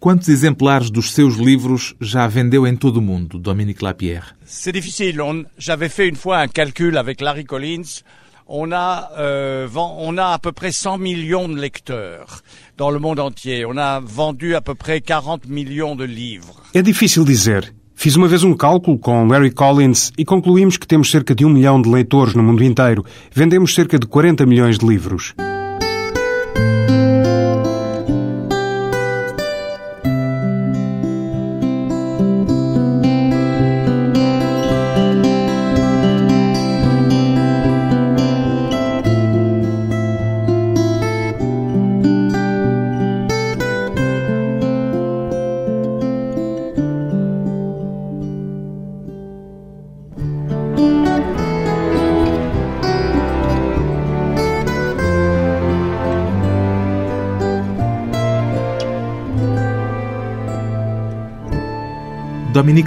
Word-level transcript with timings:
Quantos 0.00 0.28
exemplares 0.28 0.90
dos 0.90 1.12
seus 1.12 1.34
livros 1.34 1.92
já 2.00 2.24
vendeu 2.28 2.64
em 2.64 2.76
todo 2.76 2.98
o 2.98 3.02
mundo, 3.02 3.36
Dominique 3.36 3.82
Lapierre? 3.82 4.36
C'est 4.46 4.72
difficile. 4.72 5.18
J'avais 5.58 5.88
fait 5.88 6.08
une 6.08 6.14
fois 6.14 6.38
un 6.38 6.46
calcul 6.46 6.96
avec 6.96 7.20
Larry 7.20 7.44
Collins. 7.44 8.04
On 8.46 8.70
a, 8.70 9.10
euh, 9.18 9.66
on 9.74 10.16
a 10.16 10.34
à 10.34 10.38
peu 10.38 10.52
près 10.52 10.70
100 10.70 10.98
millions 10.98 11.48
de 11.48 11.60
lecteurs 11.60 12.42
dans 12.76 12.92
le 12.92 13.00
monde 13.00 13.18
entier. 13.18 13.66
On 13.66 13.76
a 13.76 13.98
vendu 13.98 14.54
à 14.54 14.60
peu 14.60 14.76
près 14.76 15.00
40 15.00 15.48
millions 15.48 15.96
de 15.96 16.04
livres. 16.04 16.54
É 16.72 16.80
difícil 16.80 17.24
dizer. 17.24 17.74
Fiz 17.96 18.14
uma 18.14 18.28
vez 18.28 18.44
um 18.44 18.54
cálculo 18.54 18.96
com 19.00 19.26
Larry 19.26 19.50
Collins 19.50 20.12
e 20.16 20.24
concluímos 20.24 20.76
que 20.76 20.86
temos 20.86 21.10
cerca 21.10 21.34
de 21.34 21.44
um 21.44 21.50
milhão 21.50 21.82
de 21.82 21.90
leitores 21.90 22.34
no 22.34 22.42
mundo 22.44 22.62
inteiro. 22.62 23.04
Vendemos 23.32 23.74
cerca 23.74 23.98
de 23.98 24.06
40 24.06 24.46
milhões 24.46 24.78
de 24.78 24.86
livros. 24.86 25.34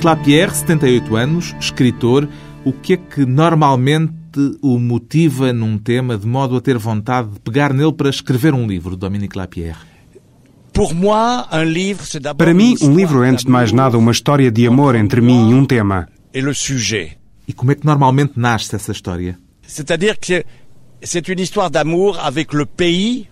Dominique 0.01 0.05
Lapierre, 0.05 0.55
78 0.55 1.15
anos, 1.15 1.55
escritor, 1.59 2.27
o 2.65 2.73
que 2.73 2.93
é 2.93 2.97
que 2.97 3.25
normalmente 3.25 4.11
o 4.61 4.79
motiva 4.79 5.53
num 5.53 5.77
tema 5.77 6.17
de 6.17 6.25
modo 6.25 6.57
a 6.57 6.61
ter 6.61 6.77
vontade 6.77 7.29
de 7.29 7.39
pegar 7.39 7.71
nele 7.71 7.93
para 7.93 8.09
escrever 8.09 8.53
um 8.53 8.65
livro, 8.65 8.97
Dominique 8.97 9.37
Lapierre? 9.37 9.77
Para 12.35 12.53
mim, 12.53 12.75
um 12.81 12.95
livro 12.95 13.23
é 13.23 13.29
antes 13.29 13.45
de 13.45 13.51
mais 13.51 13.71
nada 13.71 13.97
uma 13.97 14.11
história 14.11 14.49
de 14.49 14.65
amor 14.65 14.95
entre 14.95 15.21
mim 15.21 15.51
e 15.51 15.53
um 15.53 15.65
tema. 15.65 16.07
E 16.33 17.53
como 17.53 17.71
é 17.71 17.75
que 17.75 17.85
normalmente 17.85 18.33
nasce 18.35 18.75
essa 18.75 18.91
história? 18.91 19.37
C'est-à-dire 19.67 20.17
que 20.19 20.43
c'est 21.03 21.27
une 21.27 21.39
histoire 21.39 21.69
d'amour 21.69 22.17
avec 22.19 22.53
le 22.53 22.65
pays 22.65 23.27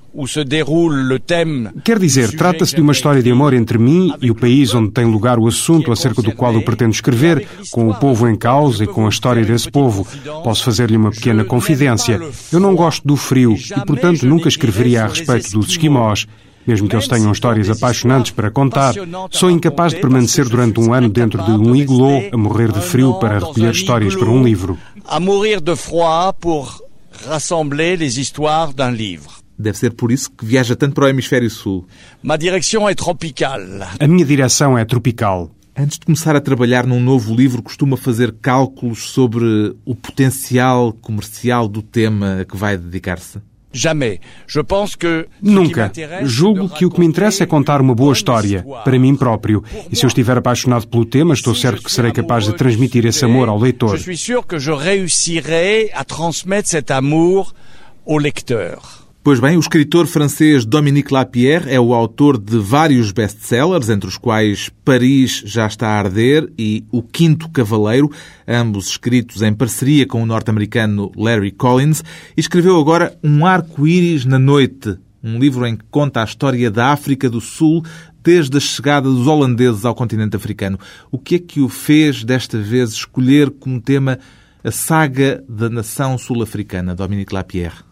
Quer 1.84 2.00
dizer, 2.00 2.36
trata-se 2.36 2.76
de 2.76 2.82
uma 2.82 2.92
história 2.92 3.22
de 3.22 3.32
amor 3.32 3.54
entre 3.54 3.78
mim 3.78 4.14
e 4.22 4.32
o 4.32 4.36
país 4.36 4.74
onde 4.74 4.92
tem 4.92 5.06
lugar 5.06 5.38
o 5.38 5.48
assunto 5.48 5.92
acerca 5.92 6.22
do 6.22 6.34
qual 6.34 6.54
eu 6.54 6.62
pretendo 6.62 6.92
escrever, 6.92 7.48
com 7.72 7.90
o 7.90 7.96
povo 7.96 8.28
em 8.28 8.36
causa 8.36 8.84
e 8.84 8.88
com 8.88 9.06
a 9.06 9.10
história 9.10 9.46
desse 9.46 9.70
povo. 9.70 10.08
Posso 10.44 10.64
fazer-lhe 10.64 10.98
uma 10.98 11.12
pequena 11.12 11.44
confidência. 11.44 12.20
Eu 12.52 12.60
não 12.60 12.76
gosto 12.76 13.08
do 13.08 13.16
frio 13.16 13.56
e, 13.56 13.86
portanto, 13.86 14.26
nunca 14.26 14.48
escreveria 14.48 15.04
a 15.04 15.08
respeito 15.08 15.52
dos 15.52 15.70
esquimós. 15.70 16.26
Mesmo 16.68 16.88
que 16.88 16.96
eles 16.96 17.08
tenham 17.08 17.32
histórias 17.32 17.70
apaixonantes 17.70 18.32
para 18.32 18.52
contar, 18.52 18.94
sou 19.32 19.50
incapaz 19.50 19.94
de 19.94 20.02
permanecer 20.02 20.48
durante 20.48 20.80
um 20.80 20.94
ano 20.94 21.10
dentro 21.10 21.44
de 21.44 21.52
um 21.52 21.76
iglô 21.76 22.22
a 22.32 22.38
morrer 22.38 22.72
de 22.72 22.82
frio 22.82 23.16
para 23.16 23.40
recolher 23.40 23.72
histórias 23.72 24.16
para 24.16 24.30
um 24.30 24.44
livro. 24.44 24.78
A 25.06 25.20
morrer 25.20 25.62
de 25.62 25.76
froid 25.76 26.36
pour 26.40 26.80
rassembler 27.28 27.98
les 27.98 28.18
histoires 28.18 28.74
d'un 28.74 28.92
livre. 28.92 29.39
Deve 29.60 29.78
ser 29.78 29.92
por 29.92 30.10
isso 30.10 30.32
que 30.32 30.46
viaja 30.46 30.74
tanto 30.74 30.94
para 30.94 31.06
o 31.06 31.08
hemisfério 31.10 31.50
sul. 31.50 31.86
Ma 32.24 32.38
direção 32.38 32.88
é 32.88 32.96
tropical. 32.96 33.60
A 34.00 34.08
minha 34.08 34.26
direção 34.26 34.78
é 34.78 34.86
tropical. 34.86 35.52
Antes 35.78 36.00
de 36.00 36.06
começar 36.06 36.36
a 36.36 36.42
trabalhar 36.42 36.86
num 36.86 37.00
novo 37.00 37.36
livro, 37.36 37.62
costuma 37.62 37.98
fazer 37.98 38.36
cálculos 38.42 39.12
sobre 39.12 39.76
o 39.86 39.96
potencial 39.96 40.94
comercial 40.94 41.68
do 41.68 41.82
tema 41.82 42.42
a 42.42 42.46
que 42.46 42.56
vai 42.56 42.78
dedicar-se? 42.78 43.40
Jamais. 43.72 44.20
Je 44.48 44.62
pense 44.64 44.98
que 44.98 45.28
Nunca. 45.42 45.92
Julgo 46.24 46.70
que 46.70 46.86
o 46.86 46.90
que 46.90 47.00
me 47.00 47.06
interessa 47.06 47.44
é 47.44 47.46
contar 47.46 47.82
uma 47.82 47.94
boa 47.94 48.14
história, 48.14 48.66
para 48.84 48.98
mim 48.98 49.16
próprio. 49.16 49.64
E 49.92 49.96
se 49.96 50.06
eu 50.06 50.08
estiver 50.08 50.38
apaixonado 50.38 50.88
pelo 50.88 51.06
tema, 51.06 51.34
estou 51.34 51.54
certo 51.54 51.84
que 51.84 51.92
serei 51.92 52.12
capaz 52.12 52.46
de 52.46 52.54
transmitir 52.54 53.06
esse 53.06 53.24
amor 53.24 53.48
ao 53.48 53.60
leitor. 53.60 53.96
Je 53.96 54.04
suis 54.04 54.18
sûr 54.18 54.46
que 54.46 54.58
je 54.58 54.72
réussirai 54.72 55.92
à 55.94 56.04
transmettre 56.04 56.70
cet 56.70 56.92
amour 56.92 57.54
au 58.06 58.18
lecteur. 58.18 58.99
Pois 59.22 59.38
bem, 59.38 59.58
o 59.58 59.60
escritor 59.60 60.08
francês 60.08 60.64
Dominique 60.64 61.14
Lapierre 61.14 61.70
é 61.70 61.78
o 61.78 61.94
autor 61.94 62.38
de 62.38 62.58
vários 62.58 63.12
best-sellers, 63.12 63.90
entre 63.90 64.08
os 64.08 64.18
quais 64.18 64.72
Paris 64.86 65.44
já 65.46 65.68
está 65.68 65.90
a 65.90 66.00
arder 66.00 66.50
e 66.58 66.86
O 66.90 67.04
Quinto 67.04 67.50
Cavaleiro, 67.50 68.10
ambos 68.48 68.88
escritos 68.88 69.42
em 69.42 69.54
parceria 69.54 70.08
com 70.08 70.24
o 70.24 70.26
norte-americano 70.26 71.12
Larry 71.18 71.52
Collins, 71.52 72.02
e 72.36 72.40
escreveu 72.40 72.80
agora 72.80 73.14
Um 73.22 73.46
Arco-Íris 73.46 74.24
na 74.24 74.40
Noite, 74.40 74.98
um 75.22 75.38
livro 75.38 75.68
em 75.68 75.76
que 75.76 75.84
conta 75.92 76.22
a 76.22 76.26
história 76.26 76.72
da 76.72 76.88
África 76.88 77.30
do 77.30 77.42
Sul 77.42 77.84
desde 78.24 78.56
a 78.56 78.62
chegada 78.62 79.10
dos 79.10 79.28
holandeses 79.28 79.84
ao 79.84 79.94
continente 79.94 80.38
africano. 80.38 80.80
O 81.12 81.20
que 81.20 81.36
é 81.36 81.40
que 81.40 81.60
o 81.60 81.68
fez 81.68 82.24
desta 82.24 82.58
vez 82.58 82.92
escolher 82.92 83.50
como 83.50 83.82
tema 83.82 84.18
a 84.64 84.72
saga 84.72 85.44
da 85.48 85.70
nação 85.70 86.18
sul-africana, 86.18 86.96
Dominique 86.96 87.34
Lapierre? 87.34 87.89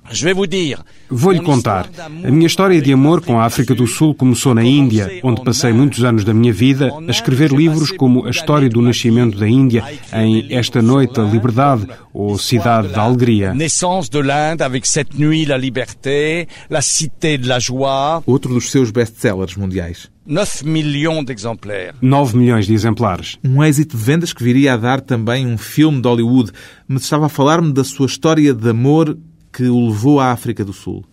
Vou-lhe 1.09 1.41
contar. 1.41 1.90
A 2.00 2.31
minha 2.31 2.47
história 2.47 2.81
de 2.81 2.94
amor 2.94 3.22
com 3.22 3.40
a 3.40 3.45
África 3.45 3.75
do 3.75 3.88
Sul 3.88 4.13
começou 4.13 4.53
na 4.53 4.63
Índia, 4.63 5.19
onde 5.23 5.44
passei 5.44 5.73
muitos 5.73 6.03
anos 6.03 6.23
da 6.23 6.34
minha 6.34 6.53
vida 6.53 6.91
a 7.07 7.12
escrever 7.12 7.51
livros 7.51 7.91
como 7.91 8.25
A 8.25 8.29
História 8.29 8.69
do 8.69 8.81
Nascimento 8.81 9.38
da 9.38 9.47
Índia, 9.47 9.84
em 10.13 10.47
Esta 10.53 10.81
Noite 10.81 11.19
a 11.19 11.23
Liberdade 11.23 11.88
ou 12.13 12.38
Cidade 12.38 12.90
da 12.90 13.01
Alegria. 13.01 13.53
Naissance 13.53 14.09
de 14.09 14.22
l'Inde 14.22 14.62
avec 14.62 14.88
cette 14.88 15.18
nuit 15.18 15.45
la 15.45 15.57
liberté, 15.57 16.47
la 16.69 16.81
cité 16.81 17.38
de 17.38 17.47
la 17.47 17.59
joie. 17.59 18.22
Outro 18.25 18.53
dos 18.53 18.72
seus 18.72 18.91
best-sellers 18.91 19.56
mundiais. 19.57 20.09
9 20.28 20.66
milhões 20.66 21.25
de 21.25 21.31
exemplares. 21.31 21.94
9 22.01 22.38
milhões 22.38 22.68
de 22.68 22.74
exemplares. 22.74 23.38
Um 23.44 23.63
êxito 23.63 23.95
de 23.95 24.03
vendas 24.03 24.34
que 24.34 24.44
viria 24.44 24.74
a 24.74 24.78
dar 24.78 25.00
também 25.00 25.47
um 25.47 25.57
filme 25.57 26.01
de 26.01 26.07
Hollywood. 26.07 26.51
Mas 26.85 27.03
estava 27.03 27.28
a 27.28 27.29
falar-me 27.29 27.72
da 27.72 27.84
sua 27.84 28.07
história 28.07 28.53
de 28.53 28.69
amor 28.69 29.18
que 29.57 29.68
o 29.69 29.88
levou 29.88 30.19
à 30.19 30.31
África 30.31 30.63
do 30.63 30.72
Sul. 30.72 31.03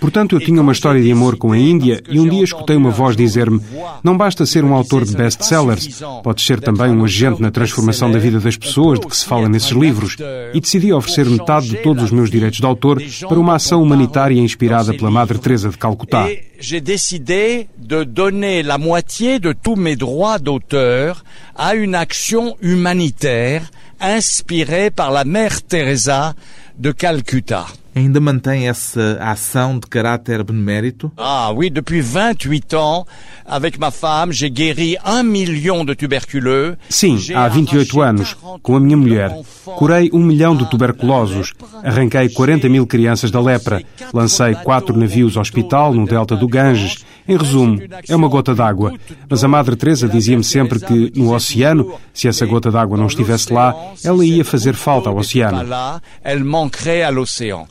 Portanto, 0.00 0.36
eu 0.36 0.40
tinha 0.40 0.60
uma 0.60 0.72
história 0.72 1.02
de 1.02 1.12
amor 1.12 1.36
com 1.36 1.52
a 1.52 1.58
Índia 1.58 2.02
e 2.08 2.18
um 2.18 2.28
dia 2.28 2.42
escutei 2.42 2.76
uma 2.76 2.90
voz 2.90 3.16
dizer-me: 3.16 3.60
Não 4.02 4.16
basta 4.16 4.44
ser 4.44 4.64
um 4.64 4.74
autor 4.74 5.04
de 5.04 5.14
best-sellers, 5.14 6.00
podes 6.22 6.44
ser 6.44 6.60
também 6.60 6.90
um 6.90 7.04
agente 7.04 7.40
na 7.40 7.50
transformação 7.50 8.10
da 8.10 8.18
vida 8.18 8.40
das 8.40 8.56
pessoas 8.56 8.98
de 8.98 9.06
que 9.06 9.16
se 9.16 9.24
fala 9.24 9.48
nesses 9.48 9.70
livros. 9.70 10.16
E 10.52 10.60
decidi 10.60 10.92
oferecer 10.92 11.26
metade 11.26 11.68
de 11.68 11.76
todos 11.76 12.04
os 12.04 12.10
meus 12.10 12.30
direitos 12.30 12.58
de 12.58 12.66
autor 12.66 13.00
para 13.28 13.38
uma 13.38 13.56
ação 13.56 13.82
humanitária 13.82 14.40
inspirada 14.40 14.92
pela 14.92 15.10
Madre 15.10 15.38
Teresa 15.38 15.68
de 15.68 15.78
Calcutá. 15.78 16.26
J'ai 16.62 16.82
décidé 16.82 17.68
de 17.78 18.04
donner 18.04 18.62
la 18.62 18.76
moitié 18.76 19.38
de 19.38 19.54
tous 19.54 19.76
mes 19.76 19.96
droits 19.96 20.38
d'auteur 20.38 21.24
à 21.56 21.74
une 21.74 21.94
action 21.94 22.54
humanitaire 22.60 23.70
inspirée 23.98 24.90
par 24.90 25.10
la 25.10 25.24
Mère 25.24 25.62
Teresa 25.62 26.34
de 26.80 26.94
Calcutta. 26.94 27.66
Ainda 27.94 28.20
mantém 28.20 28.66
essa 28.66 29.18
ação 29.20 29.78
de 29.78 29.86
caráter 29.86 30.42
benemérito? 30.42 31.12
Ah 31.14 31.50
oui, 31.54 31.68
depuis 31.68 32.00
28 32.00 32.74
ans, 32.74 33.04
avec 33.44 33.78
ma 33.78 33.90
femme, 33.90 34.32
j'ai 34.32 34.48
guéri 34.48 34.96
un 35.04 35.24
million 35.24 35.84
de 35.84 35.94
tuberculeux. 35.94 36.78
Sim, 36.88 37.18
há 37.34 37.48
28 37.48 38.00
anos, 38.00 38.34
com 38.62 38.76
a 38.76 38.80
minha 38.80 38.96
mulher. 38.96 39.36
Curei 39.76 40.08
um 40.12 40.20
milhão 40.20 40.56
de 40.56 40.70
tuberculosos. 40.70 41.52
Arranquei 41.84 42.30
40 42.30 42.66
mil 42.70 42.86
crianças 42.86 43.30
da 43.30 43.40
lepra. 43.42 43.82
Lancei 44.14 44.54
quatro 44.54 44.96
navios 44.96 45.36
hospital 45.36 45.92
no 45.92 46.06
delta 46.06 46.34
do 46.34 46.48
Ganges. 46.48 47.04
Em 47.28 47.36
resumo, 47.36 47.78
é 48.08 48.16
uma 48.16 48.28
gota 48.28 48.54
d'água. 48.54 48.94
Mas 49.28 49.44
a 49.44 49.48
Madre 49.48 49.76
Teresa 49.76 50.08
dizia-me 50.08 50.44
sempre 50.44 50.80
que 50.80 51.12
no 51.16 51.34
oceano, 51.34 51.94
se 52.12 52.28
essa 52.28 52.46
gota 52.46 52.70
d'água 52.70 52.96
não 52.96 53.06
estivesse 53.06 53.52
lá, 53.52 53.74
ela 54.04 54.24
ia 54.24 54.44
fazer 54.44 54.74
falta 54.74 55.08
ao 55.08 55.16
oceano. 55.16 55.68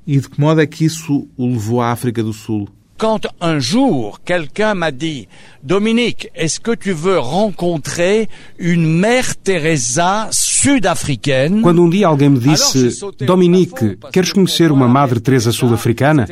E 0.08 0.20
de 0.20 0.30
que 0.30 0.40
modo 0.40 0.62
é 0.62 0.68
que 0.68 0.86
isso 0.86 1.28
o 1.38 1.48
levou 1.48 1.82
à 1.82 1.92
África 1.92 2.24
do 2.24 2.34
Sul? 2.34 2.68
Quand 3.00 3.22
un 3.40 3.60
jour 3.60 4.20
quelqu'un 4.26 4.74
m'a 4.76 4.92
dit 4.92 5.30
Dominique, 5.64 6.30
est-ce 6.36 6.60
que 6.60 6.76
tu 6.76 6.92
veux 6.92 7.18
rencontrer 7.18 8.28
une 8.58 9.00
mère 9.00 9.38
Teresa 9.38 10.28
sud-africaine? 10.60 11.62
Quando 11.62 11.82
um 11.82 11.90
dia 11.90 12.08
alguém 12.08 12.30
me 12.30 12.40
disse 12.40 12.90
Dominique, 13.26 13.98
queres 14.12 14.34
conhecer 14.34 14.72
uma 14.72 14.88
Madre 14.88 15.20
Teresa 15.20 15.52
sul-africana? 15.52 16.28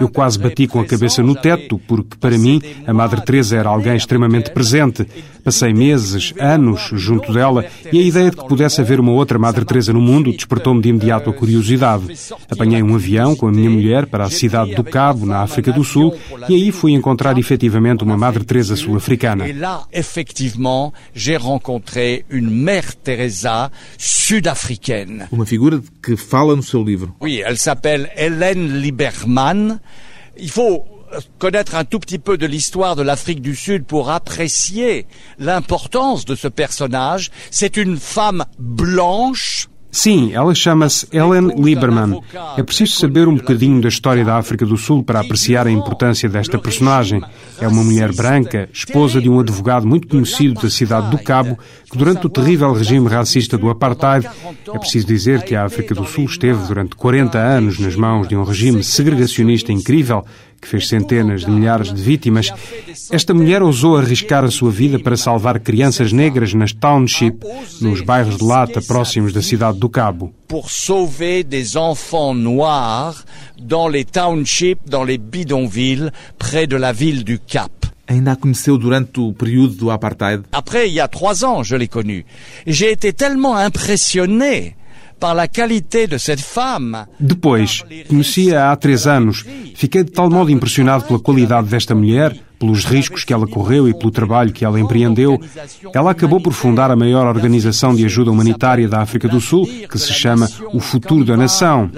Eu 0.00 0.08
quase 0.08 0.38
bati 0.38 0.66
com 0.66 0.80
a 0.80 0.84
cabeça 0.84 1.22
no 1.22 1.34
teto, 1.34 1.80
porque 1.86 2.16
para 2.18 2.36
mim 2.36 2.60
a 2.86 2.92
Madre 2.92 3.24
Teresa 3.24 3.56
era 3.56 3.68
alguém 3.68 3.96
extremamente 3.96 4.50
presente. 4.50 5.06
Passei 5.44 5.72
meses, 5.72 6.34
anos 6.38 6.90
junto 6.92 7.32
dela 7.32 7.64
e 7.92 7.98
a 7.98 8.02
ideia 8.02 8.30
de 8.30 8.36
que 8.36 8.46
pudesse 8.46 8.80
haver 8.80 9.00
uma 9.00 9.12
outra 9.12 9.38
Madre 9.38 9.64
Teresa 9.64 9.92
no 9.92 10.00
mundo 10.00 10.32
despertou-me 10.32 10.80
de 10.80 10.88
imediato 10.88 11.30
a 11.30 11.32
curiosidade. 11.32 12.04
Apanhei 12.50 12.82
um 12.82 12.94
avião 12.94 13.34
com 13.34 13.46
a 13.48 13.52
minha 13.52 13.70
mulher 13.70 14.06
para 14.06 14.24
a 14.24 14.30
cidade 14.30 14.74
do 14.74 14.84
Cabo, 14.84 15.26
na 15.26 15.38
África 15.42 15.72
do 15.72 15.84
Sul, 15.84 16.14
e 16.48 16.54
aí 16.54 16.72
fui 16.72 16.92
encontrar 16.92 17.38
efetivamente 17.38 18.04
uma 18.04 18.16
Madre 18.16 18.44
Teresa 18.44 18.76
sul-africana. 18.76 19.48
Et 19.48 19.52
là, 19.52 19.86
effectivement, 19.92 20.92
j'ai 21.14 21.36
rencontré 21.36 22.24
une 22.30 22.50
Mère 22.50 22.94
Teresa 22.96 23.70
sud-africaine. 23.96 25.28
Uma 25.30 25.46
figura 25.46 25.80
que 26.02 26.16
fala 26.16 26.54
no 26.54 26.62
seu 26.62 26.84
livro. 26.84 27.14
Oui, 27.20 27.40
elle 27.44 27.56
s'appelle 27.56 28.10
Hélène 28.16 28.80
Lieberman. 28.80 29.80
Il 30.36 30.50
faut 30.50 30.84
connaître 31.38 31.74
un 31.74 31.84
tout 31.84 31.98
petit 31.98 32.18
peu 32.18 32.36
de 32.36 32.46
l'histoire 32.46 32.96
de 32.96 33.02
l'Afrique 33.02 33.42
du 33.42 33.54
Sud 33.54 33.84
pour 33.84 34.10
apprécier 34.10 35.06
l'importance 35.38 36.24
de 36.24 36.34
ce 36.34 36.48
personnage. 36.48 37.30
C'est 37.50 37.76
une 37.76 37.96
femme 37.96 38.44
blanche, 38.58 39.68
Sim, 39.90 40.32
ela 40.34 40.54
chama-se 40.54 41.08
Ellen 41.10 41.48
Lieberman. 41.56 42.20
É 42.58 42.62
preciso 42.62 42.98
saber 42.98 43.26
um 43.26 43.36
bocadinho 43.36 43.80
da 43.80 43.88
história 43.88 44.22
da 44.22 44.36
África 44.36 44.66
do 44.66 44.76
Sul 44.76 45.02
para 45.02 45.20
apreciar 45.20 45.66
a 45.66 45.70
importância 45.70 46.28
desta 46.28 46.58
personagem. 46.58 47.22
É 47.58 47.66
uma 47.66 47.82
mulher 47.82 48.12
branca, 48.12 48.68
esposa 48.72 49.20
de 49.20 49.30
um 49.30 49.40
advogado 49.40 49.86
muito 49.86 50.06
conhecido 50.06 50.60
da 50.60 50.68
cidade 50.68 51.10
do 51.10 51.18
Cabo, 51.18 51.58
que 51.90 51.96
durante 51.96 52.26
o 52.26 52.28
terrível 52.28 52.72
regime 52.72 53.08
racista 53.08 53.56
do 53.56 53.70
apartheid, 53.70 54.28
é 54.72 54.78
preciso 54.78 55.06
dizer 55.06 55.42
que 55.42 55.56
a 55.56 55.64
África 55.64 55.94
do 55.94 56.04
Sul 56.04 56.26
esteve 56.26 56.66
durante 56.66 56.94
40 56.94 57.38
anos 57.38 57.78
nas 57.78 57.96
mãos 57.96 58.28
de 58.28 58.36
um 58.36 58.44
regime 58.44 58.84
segregacionista 58.84 59.72
incrível, 59.72 60.22
que 60.60 60.68
fez 60.68 60.88
centenas 60.88 61.44
de 61.44 61.50
milhares 61.50 61.92
de 61.92 62.02
vítimas, 62.02 62.52
esta 63.10 63.32
mulher 63.32 63.62
ousou 63.62 63.96
arriscar 63.96 64.44
a 64.44 64.50
sua 64.50 64.70
vida 64.70 64.98
para 64.98 65.16
salvar 65.16 65.60
crianças 65.60 66.12
negras 66.12 66.52
nas 66.54 66.72
townships, 66.72 67.80
nos 67.80 68.00
bairros 68.00 68.36
de 68.36 68.44
lata 68.44 68.82
próximos 68.82 69.32
da 69.32 69.42
cidade 69.42 69.78
do 69.78 69.88
Cabo. 69.88 70.32
pour 70.48 70.70
sauver 70.70 71.44
des 71.44 71.76
enfants 71.76 72.34
noirs 72.34 73.24
dans 73.60 73.86
les 73.86 74.04
townships, 74.04 74.80
dans 74.88 75.04
les 75.04 75.18
bidonvilles, 75.18 76.10
près 76.38 76.66
de 76.66 76.76
la 76.76 76.92
ville 76.92 77.22
du 77.22 77.38
Cap. 77.38 77.70
Ainda 78.08 78.32
a 78.32 78.36
conheceu 78.36 78.78
durante 78.78 79.20
o 79.20 79.34
período 79.34 79.74
do 79.74 79.90
apartheid? 79.90 80.42
Après, 80.50 80.88
il 80.88 80.94
y 80.94 81.00
a 81.00 81.08
trois 81.08 81.44
ans, 81.44 81.62
je 81.62 81.76
l'ai 81.76 81.88
connue. 81.88 82.24
J'ai 82.66 82.90
été 82.90 83.12
tellement 83.12 83.54
impressionné 83.54 84.77
Depois, 87.18 87.84
conheci-a 88.08 88.70
há 88.70 88.76
três 88.76 89.06
anos. 89.06 89.44
Fiquei 89.74 90.04
de 90.04 90.10
tal 90.10 90.30
modo 90.30 90.50
impressionado 90.50 91.04
pela 91.04 91.18
qualidade 91.18 91.68
desta 91.68 91.94
mulher, 91.94 92.36
pelos 92.58 92.84
riscos 92.84 93.24
que 93.24 93.32
ela 93.32 93.46
correu 93.46 93.88
e 93.88 93.94
pelo 93.94 94.10
trabalho 94.10 94.52
que 94.52 94.64
ela 94.64 94.80
empreendeu. 94.80 95.40
Ela 95.94 96.10
acabou 96.10 96.40
por 96.40 96.52
fundar 96.52 96.90
a 96.90 96.96
maior 96.96 97.26
organização 97.26 97.94
de 97.94 98.04
ajuda 98.04 98.30
humanitária 98.30 98.88
da 98.88 99.00
África 99.00 99.28
do 99.28 99.40
Sul, 99.40 99.66
que 99.66 99.98
se 99.98 100.12
chama 100.12 100.48
O 100.72 100.80
Futuro 100.80 101.24
da 101.24 101.36
Nação. 101.36 101.90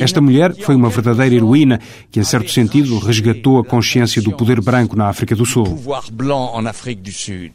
Esta 0.00 0.20
mulher 0.20 0.54
foi 0.56 0.74
uma 0.74 0.88
verdadeira 0.88 1.34
heroína 1.34 1.80
que, 2.10 2.20
em 2.20 2.24
certo 2.24 2.50
sentido, 2.50 2.98
resgatou 2.98 3.58
a 3.58 3.64
consciência 3.64 4.20
do 4.20 4.32
poder 4.32 4.60
branco 4.60 4.96
na 4.96 5.08
África 5.08 5.34
do 5.36 5.46
Sul. 5.46 5.78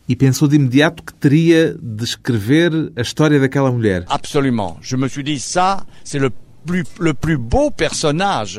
E 0.08 0.16
pensou 0.16 0.48
de 0.48 0.56
imediato 0.56 1.04
que 1.04 1.14
teria 1.14 1.76
de 1.82 2.04
escrever 2.04 2.92
a 2.96 3.02
história 3.02 3.40
daquela 3.40 3.72
mulher. 3.72 4.06
Absolument. 4.08 4.78
Je 4.82 4.96
me 4.96 5.10
suis 5.10 5.24
dit, 5.24 5.40
ça, 5.40 5.86
c'est 6.04 6.20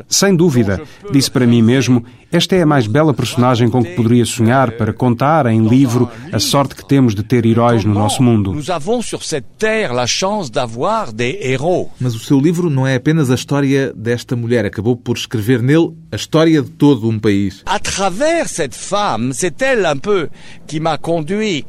Sem 0.07 0.35
dúvida, 0.35 0.81
disse 1.11 1.31
para 1.31 1.45
mim 1.45 1.61
mesmo, 1.61 2.03
esta 2.29 2.55
é 2.55 2.61
a 2.61 2.65
mais 2.65 2.87
bela 2.87 3.13
personagem 3.13 3.69
com 3.69 3.81
que 3.81 3.95
poderia 3.95 4.25
sonhar 4.25 4.71
para 4.71 4.91
contar 4.91 5.45
em 5.45 5.65
livro 5.65 6.09
a 6.31 6.39
sorte 6.39 6.75
que 6.75 6.85
temos 6.85 7.15
de 7.15 7.23
ter 7.23 7.45
heróis 7.45 7.85
no 7.85 7.93
nosso 7.93 8.21
mundo. 8.21 8.53
Nous 8.53 8.69
avons 8.69 9.01
sur 9.01 9.23
cette 9.23 9.47
terre 9.57 9.93
la 9.93 10.05
chance 10.05 10.51
d'avoir 10.51 11.13
des 11.13 11.37
héros. 11.41 11.87
Mas 11.99 12.15
o 12.15 12.19
seu 12.19 12.37
livro 12.39 12.69
não 12.69 12.85
é 12.85 12.95
apenas 12.95 13.31
a 13.31 13.35
história 13.35 13.93
desta 13.93 14.35
mulher. 14.35 14.65
Acabou 14.65 14.97
por 14.97 15.15
escrever 15.15 15.61
nele 15.61 15.93
a 16.11 16.17
história 16.17 16.61
de 16.61 16.69
todo 16.69 17.07
um 17.07 17.17
país. 17.17 17.63
À 17.65 17.79
travers 17.79 18.49
cette 18.49 18.75
femme, 18.75 19.31
c'est 19.33 19.61
elle 19.61 19.85
un 19.85 19.97
peu 19.97 20.27
qui 20.67 20.81
m'a 20.81 20.97
conduit 20.97 21.65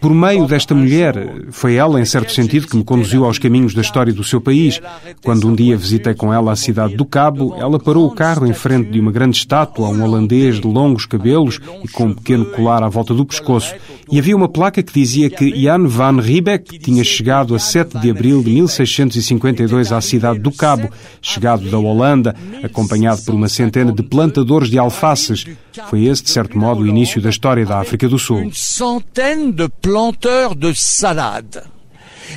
Por 0.00 0.14
meio 0.14 0.46
desta 0.46 0.74
mulher, 0.74 1.14
foi 1.50 1.74
ela, 1.74 2.00
em 2.00 2.04
certo 2.04 2.32
sentido, 2.32 2.68
que 2.68 2.76
me 2.76 2.84
conduziu 2.84 3.24
aos 3.24 3.38
caminhos 3.38 3.74
da 3.74 3.80
história 3.80 4.12
do 4.12 4.22
seu 4.22 4.40
país. 4.40 4.80
Quando 5.24 5.48
um 5.48 5.54
dia 5.54 5.76
visitei 5.76 6.14
com 6.14 6.32
ela 6.32 6.52
a 6.52 6.56
cidade 6.56 6.96
do 6.96 7.04
Cabo, 7.04 7.56
ela 7.58 7.80
parou 7.80 8.06
o 8.06 8.14
carro 8.14 8.46
em 8.46 8.52
frente 8.52 8.90
de 8.90 9.00
uma 9.00 9.10
grande 9.10 9.36
estátua, 9.36 9.88
um 9.88 10.02
holandês 10.04 10.60
de 10.60 10.66
longos 10.66 11.04
cabelos 11.04 11.58
e 11.82 11.88
com 11.88 12.04
um 12.04 12.14
pequeno 12.14 12.44
colar 12.46 12.82
à 12.82 12.88
volta 12.88 13.12
do 13.12 13.26
pescoço. 13.26 13.74
E 14.10 14.18
havia 14.18 14.36
uma 14.36 14.48
placa 14.48 14.82
que 14.82 14.92
dizia 14.92 15.30
que 15.30 15.60
Jan 15.62 15.86
van 15.86 16.20
Riebeck 16.20 16.78
tinha 16.78 17.02
chegado 17.02 17.54
a 17.54 17.58
7 17.58 17.98
de 17.98 18.10
abril 18.10 18.42
de 18.42 18.50
1652 18.50 19.90
à 19.90 20.00
cidade 20.00 20.38
do 20.38 20.52
Cabo, 20.52 20.90
chegado 21.20 21.68
da 21.70 21.78
Holanda, 21.78 22.36
acompanhado 22.62 23.22
por 23.22 23.34
uma 23.34 23.48
centena 23.48 23.92
de 23.92 24.02
plantadores 24.02 24.68
de 24.68 24.78
alfaces. 24.78 25.46
Foi 25.88 26.04
esse, 26.04 26.22
de 26.22 26.30
certo 26.30 26.51
modo, 26.58 26.82
o 26.82 26.86
início 26.86 27.20
da 27.20 27.30
história 27.30 27.64
da 27.64 27.80
África 27.80 28.08
do 28.08 28.18
Sul. 28.18 28.50
Centaine 28.52 29.52
de 29.52 29.68
planteurs 29.68 30.54
de 30.54 30.72
salade. 30.74 31.62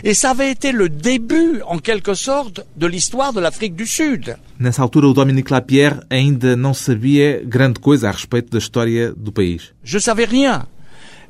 Et 0.03 0.13
ça 0.13 0.31
avait 0.31 0.51
été 0.51 0.71
le 0.71 0.89
début, 0.89 1.61
en 1.65 1.79
quelque 1.79 2.15
sorte, 2.15 2.65
de 2.75 2.87
l'histoire 2.87 3.31
de 3.33 3.39
l'Afrique 3.39 3.75
du 3.75 3.85
Sud. 3.85 4.35
Nessa 4.59 4.81
altura, 4.81 5.07
o 5.07 5.13
Dominique 5.13 5.51
Lapierre 5.51 6.01
ainda 6.09 6.55
não 6.55 6.73
sabia 6.73 7.41
grande 7.45 7.79
coisa 7.79 8.09
a 8.09 8.11
respeito 8.11 8.51
da 8.51 8.57
história 8.57 9.13
do 9.13 9.31
país. 9.31 9.73
Je 9.83 9.99
savais 9.99 10.29
rien. 10.29 10.63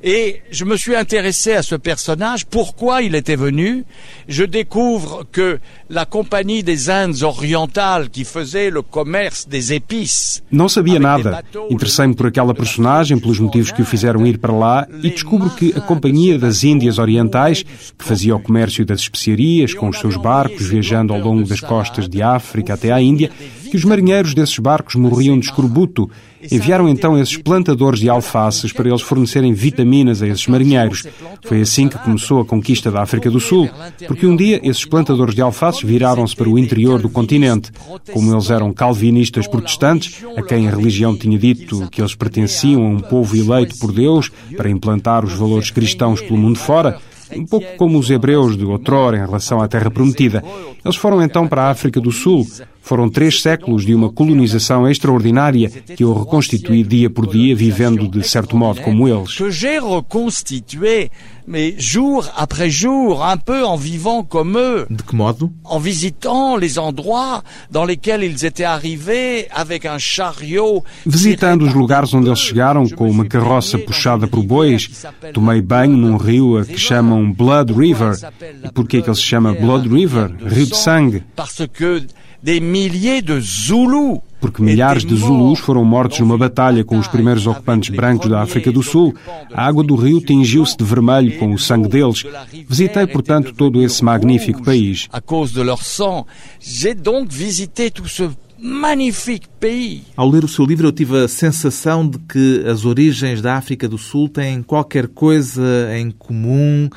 Et 0.02 0.42
je 0.50 0.64
me 0.64 0.76
suis 0.76 0.94
intéressé 0.94 1.52
à 1.52 1.62
ce 1.62 1.74
personnage, 1.74 2.46
pourquoi 2.46 3.02
il 3.02 3.14
était 3.14 3.36
venu. 3.36 3.84
Je 4.28 4.44
découvre 4.44 5.26
que 5.30 5.58
la 5.88 6.04
compagnie 6.04 6.62
des 6.62 6.90
Indes 6.90 7.22
orientales 7.22 8.10
qui 8.10 8.24
faisait 8.24 8.70
le 8.70 8.82
commerce 8.82 9.48
des 9.48 9.72
épices. 9.72 10.42
Não 10.50 10.68
sabia 10.68 10.98
nada. 10.98 11.42
Interessei-me 11.70 12.14
por 12.14 12.26
aquela 12.26 12.54
personagem, 12.54 13.18
pelos 13.18 13.40
motivos 13.40 13.72
que 13.72 13.82
o 13.82 13.84
fizeram 13.84 14.26
ir 14.26 14.38
para 14.38 14.52
lá, 14.52 14.86
e 15.02 15.10
descubro 15.10 15.50
que 15.50 15.72
a 15.76 15.80
Companhia 15.80 16.38
das 16.38 16.62
Índias 16.62 16.98
Orientais, 16.98 17.62
que 17.62 18.04
fazia 18.04 18.36
o 18.36 18.40
comércio 18.40 18.84
das 18.84 19.00
especiarias 19.00 19.74
com 19.74 19.88
os 19.88 19.98
seus 19.98 20.16
barcos 20.16 20.66
viajando 20.66 21.12
ao 21.12 21.20
longo 21.20 21.46
das 21.46 21.60
costas 21.60 22.08
de 22.08 22.22
África 22.22 22.74
até 22.74 22.92
à 22.92 23.00
Índia, 23.00 23.30
que 23.66 23.76
os 23.76 23.84
marinheiros 23.84 24.34
desses 24.34 24.58
barcos 24.58 24.94
morriam 24.94 25.38
de 25.38 25.46
escorbuto. 25.46 26.10
Enviaram 26.50 26.88
então 26.88 27.18
esses 27.18 27.36
plantadores 27.36 28.00
de 28.00 28.08
alfaces 28.08 28.72
para 28.72 28.88
eles 28.88 29.02
fornecerem 29.02 29.52
vitaminas 29.52 30.22
a 30.22 30.28
esses 30.28 30.46
marinheiros. 30.46 31.04
Foi 31.42 31.60
assim 31.60 31.88
que 31.88 31.98
começou 31.98 32.40
a 32.40 32.44
conquista 32.44 32.90
da 32.90 33.02
África 33.02 33.30
do 33.30 33.40
Sul, 33.40 33.68
porque 34.06 34.26
um 34.26 34.36
dia 34.36 34.60
esses 34.62 34.84
plantadores 34.84 35.34
de 35.34 35.42
alfaces 35.42 35.82
viraram-se 35.82 36.36
para 36.36 36.48
o 36.48 36.58
interior 36.58 37.00
do 37.00 37.08
continente. 37.08 37.70
Como 38.12 38.32
eles 38.32 38.50
eram 38.50 38.72
calvinistas 38.72 39.46
protestantes, 39.46 40.24
a 40.36 40.42
quem 40.42 40.68
a 40.68 40.70
religião 40.70 41.16
tinha 41.16 41.38
dito 41.38 41.88
que 41.90 42.00
eles 42.00 42.14
pertenciam 42.14 42.86
a 42.86 42.88
um 42.88 43.00
povo 43.00 43.36
eleito 43.36 43.76
por 43.78 43.92
Deus 43.92 44.30
para 44.56 44.70
implantar 44.70 45.24
os 45.24 45.32
valores 45.32 45.70
cristãos 45.70 46.20
pelo 46.20 46.38
mundo 46.38 46.58
fora, 46.58 47.00
um 47.34 47.44
pouco 47.44 47.66
como 47.76 47.98
os 47.98 48.10
hebreus 48.10 48.56
de 48.56 48.64
outrora 48.64 49.16
em 49.16 49.20
relação 49.20 49.60
à 49.60 49.66
Terra 49.66 49.90
Prometida. 49.90 50.44
Eles 50.84 50.96
foram 50.96 51.22
então 51.22 51.48
para 51.48 51.64
a 51.64 51.70
África 51.70 52.00
do 52.00 52.12
Sul. 52.12 52.46
Foram 52.86 53.08
três 53.08 53.42
séculos 53.42 53.84
de 53.84 53.92
uma 53.96 54.12
colonização 54.12 54.88
extraordinária 54.88 55.68
que 55.68 56.04
eu 56.04 56.14
reconstituí 56.14 56.84
dia 56.84 57.10
por 57.10 57.26
dia, 57.26 57.52
vivendo 57.52 58.06
de 58.06 58.22
certo 58.22 58.56
modo 58.56 58.80
como 58.80 59.08
eles. 59.08 59.34
Que 59.34 59.50
j'ai 59.50 59.80
reconstitué, 59.80 61.10
mais 61.48 61.74
jour 61.76 62.24
après 62.36 62.70
jour, 62.70 63.24
un 63.24 63.38
peu 63.38 63.64
en 63.64 63.76
vivant 63.76 64.22
comme 64.22 64.56
eux. 64.56 64.86
De 64.88 65.02
que 65.02 65.16
modo? 65.16 65.50
en 65.64 65.80
visitant 65.80 66.56
les 66.56 66.78
endroits 66.78 67.42
dans 67.72 67.84
lesquels 67.84 68.22
ils 68.22 68.44
étaient 68.44 68.62
arrivés 68.62 69.48
avec 69.50 69.84
un 69.84 69.98
chariot. 69.98 70.84
Visitando 71.04 71.66
os 71.66 71.74
lugares 71.74 72.14
onde 72.14 72.28
eles 72.28 72.38
chegaram 72.38 72.88
com 72.88 73.10
uma 73.10 73.24
carroça 73.24 73.80
puxada 73.80 74.28
por 74.28 74.44
bois, 74.44 74.88
tomei 75.32 75.60
banho 75.60 75.96
num 75.96 76.16
rio 76.16 76.56
a 76.56 76.64
que 76.64 76.78
chamam 76.78 77.32
Blood 77.32 77.72
River. 77.72 78.14
E 78.64 78.70
porquê 78.70 79.02
que 79.02 79.08
ele 79.08 79.16
se 79.16 79.22
chama 79.22 79.52
Blood 79.52 79.88
River? 79.88 80.30
Rio 80.46 80.66
de 80.66 80.76
sangue. 80.76 81.24
Parce 81.34 81.66
que 81.66 82.06
des 82.42 82.60
milliers 82.60 83.22
de 83.22 83.40
Zoulous 83.40 84.20
Porque 84.40 84.62
milhares 84.62 85.04
de 85.04 85.16
Zulus 85.16 85.58
foram 85.58 85.84
mortos 85.84 86.20
numa 86.20 86.36
batalha 86.36 86.84
com 86.84 86.98
os 86.98 87.08
primeiros 87.08 87.46
ocupantes 87.46 87.94
brancos 87.94 88.28
da 88.28 88.42
África 88.42 88.70
do 88.70 88.82
Sul. 88.82 89.14
A 89.52 89.66
água 89.66 89.82
do 89.82 89.96
rio 89.96 90.20
tingiu-se 90.20 90.76
de 90.76 90.84
vermelho 90.84 91.38
com 91.38 91.52
o 91.52 91.58
sangue 91.58 91.88
deles. 91.88 92.24
Visitei, 92.68 93.06
portanto, 93.06 93.52
todo 93.54 93.82
esse 93.82 94.04
magnífico 94.04 94.62
país. 94.62 95.08
à 95.12 95.20
cause 95.20 95.52
de 95.52 95.62
leur 95.62 95.82
sang. 95.82 96.26
J'ai 96.60 96.94
donc 96.94 97.32
visité 97.32 97.90
tout 97.90 98.06
ce 98.06 98.30
magnifique 98.58 99.48
pays. 99.58 100.02
Ao 100.16 100.28
ler 100.30 100.44
o 100.44 100.48
seu 100.48 100.64
livro, 100.64 100.86
eu 100.86 100.92
tive 100.92 101.24
a 101.24 101.28
sensação 101.28 102.06
de 102.06 102.18
que 102.18 102.64
as 102.68 102.84
origens 102.84 103.40
da 103.40 103.56
África 103.56 103.88
do 103.88 103.98
Sul 103.98 104.28
têm 104.28 104.62
qualquer 104.62 105.08
coisa 105.08 105.62
em 105.96 106.10
comum 106.10 106.88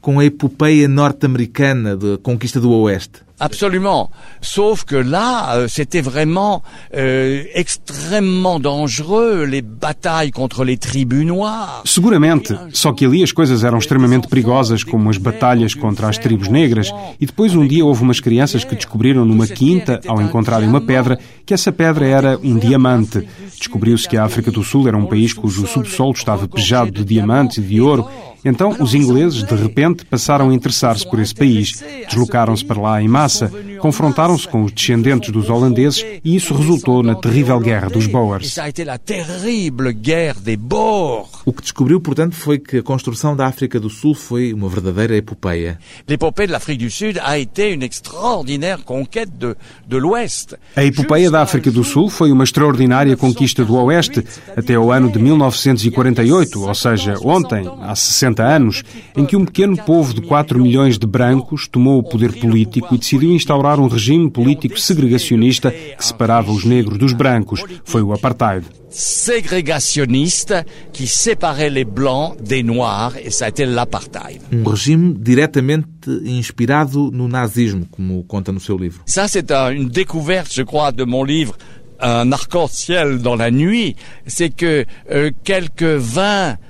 com 0.00 0.18
a 0.18 0.24
epopeia 0.24 0.88
norte-americana 0.88 1.96
da 1.96 2.18
conquista 2.18 2.60
do 2.60 2.70
Oeste. 2.70 3.27
Absolument. 3.40 4.10
Sauf 4.40 4.84
que 4.84 4.96
là, 4.96 5.54
euh, 5.54 5.68
c'était 5.68 6.00
vraiment 6.00 6.62
euh, 6.94 7.44
extrêmement 7.54 8.58
dangereux, 8.58 9.44
les 9.44 9.62
batailles 9.62 10.32
contre 10.32 10.64
les 10.64 10.76
tribus 10.76 11.24
noires. 11.24 11.82
Seguramente, 11.84 12.52
só 12.72 12.92
que 12.92 13.04
ali 13.06 13.22
as 13.22 13.32
coisas 13.32 13.62
eram 13.62 13.78
extremamente 13.78 14.28
perigosas, 14.28 14.82
como 14.82 15.08
as 15.08 15.18
batalhas 15.18 15.74
contra 15.74 16.08
as 16.08 16.18
tribos 16.18 16.48
negras. 16.48 16.92
E 17.20 17.26
depois 17.26 17.54
um 17.54 17.66
dia 17.66 17.84
houve 17.84 18.02
umas 18.02 18.20
crianças 18.20 18.64
que 18.64 18.74
descobriram 18.74 19.24
numa 19.24 19.46
quinta, 19.46 20.00
ao 20.06 20.20
encontrarem 20.20 20.68
uma 20.68 20.80
pedra, 20.80 21.18
que 21.46 21.54
essa 21.54 21.70
pedra 21.70 22.06
era 22.06 22.38
um 22.42 22.58
diamante. 22.58 23.26
Descobriu-se 23.56 24.08
que 24.08 24.16
a 24.16 24.24
África 24.24 24.50
do 24.50 24.62
Sul 24.64 24.88
era 24.88 24.96
um 24.96 25.06
país 25.06 25.32
cujo 25.32 25.66
subsolo 25.66 26.12
estava 26.12 26.48
pejado 26.48 26.90
de 26.90 27.04
diamantes 27.04 27.58
e 27.58 27.62
de 27.62 27.80
ouro. 27.80 28.08
Então, 28.44 28.76
os 28.80 28.94
ingleses, 28.94 29.42
de 29.42 29.54
repente, 29.54 30.04
passaram 30.04 30.50
a 30.50 30.54
interessar-se 30.54 31.08
por 31.08 31.18
esse 31.18 31.34
país. 31.34 31.82
Deslocaram-se 32.08 32.64
para 32.64 32.80
lá 32.80 33.02
em 33.02 33.08
massa, 33.08 33.27
confrontaram-se 33.80 34.46
com 34.48 34.62
os 34.62 34.72
descendentes 34.72 35.30
dos 35.30 35.48
holandeses 35.48 36.04
e 36.24 36.36
isso 36.36 36.54
resultou 36.54 37.02
na 37.02 37.14
terrível 37.14 37.58
guerra 37.60 37.88
dos 37.88 38.06
Boers. 38.06 38.56
O 41.44 41.52
que 41.52 41.62
descobriu, 41.62 42.00
portanto, 42.00 42.34
foi 42.34 42.58
que 42.58 42.78
a 42.78 42.82
construção 42.82 43.34
da 43.34 43.46
África 43.46 43.78
do 43.80 43.88
Sul 43.88 44.14
foi 44.14 44.52
uma 44.52 44.68
verdadeira 44.68 45.16
epopeia. 45.16 45.78
A 50.76 50.84
epopeia 50.84 51.30
da 51.30 51.42
África 51.42 51.70
do 51.70 51.84
Sul 51.84 52.08
foi 52.08 52.30
uma 52.30 52.44
extraordinária 52.44 53.16
conquista 53.16 53.64
do 53.64 53.74
Oeste 53.76 54.24
até 54.56 54.78
o 54.78 54.90
ano 54.92 55.10
de 55.10 55.18
1948, 55.18 56.62
ou 56.62 56.74
seja, 56.74 57.14
ontem, 57.22 57.68
há 57.80 57.94
60 57.94 58.42
anos, 58.42 58.82
em 59.16 59.24
que 59.24 59.36
um 59.36 59.44
pequeno 59.44 59.76
povo 59.76 60.14
de 60.14 60.20
4 60.22 60.60
milhões 60.60 60.98
de 60.98 61.06
brancos 61.06 61.66
tomou 61.66 61.98
o 61.98 62.02
poder 62.02 62.32
político 62.38 62.94
e 62.94 62.98
decidiu 62.98 63.17
instaurar 63.26 63.78
um 63.80 63.88
regime 63.88 64.30
político 64.30 64.78
segregacionista 64.78 65.70
que 65.70 66.04
separava 66.04 66.52
os 66.52 66.64
negros 66.64 66.98
dos 66.98 67.12
brancos. 67.12 67.62
Foi 67.84 68.02
o 68.02 68.12
apartheid. 68.12 68.64
Ségrégationniste 68.90 70.64
qui 70.92 71.06
séparait 71.06 71.68
les 71.68 71.84
blancs 71.84 72.36
des 72.40 72.62
noirs 72.62 73.16
et 73.22 73.30
ça 73.30 73.44
a 73.44 73.48
été 73.48 73.66
l'apartheid. 73.66 74.40
Um 74.50 74.64
regime 74.64 75.14
diretamente 75.18 76.08
inspirado 76.24 77.10
no 77.10 77.28
nazismo, 77.28 77.86
como 77.90 78.24
conta 78.24 78.50
no 78.50 78.60
seu 78.60 78.78
livro. 78.78 79.02
Ça 79.06 79.28
c'est 79.28 79.50
une 79.50 79.88
découverte, 79.88 80.52
je 80.52 80.62
crois, 80.62 80.90
de 80.90 81.04
mon 81.04 81.22
livre 81.22 81.56
Un 82.00 82.30
arc-en-ciel 82.30 83.18
dans 83.18 83.34
la 83.34 83.50
nuit, 83.50 83.96
c'est 84.26 84.50
que 84.50 84.84
euh, 85.10 85.32
quelques 85.42 85.82
20 85.82 86.54
étudiants 86.54 86.54
sud-africains 86.54 86.56
blancs. 86.56 86.67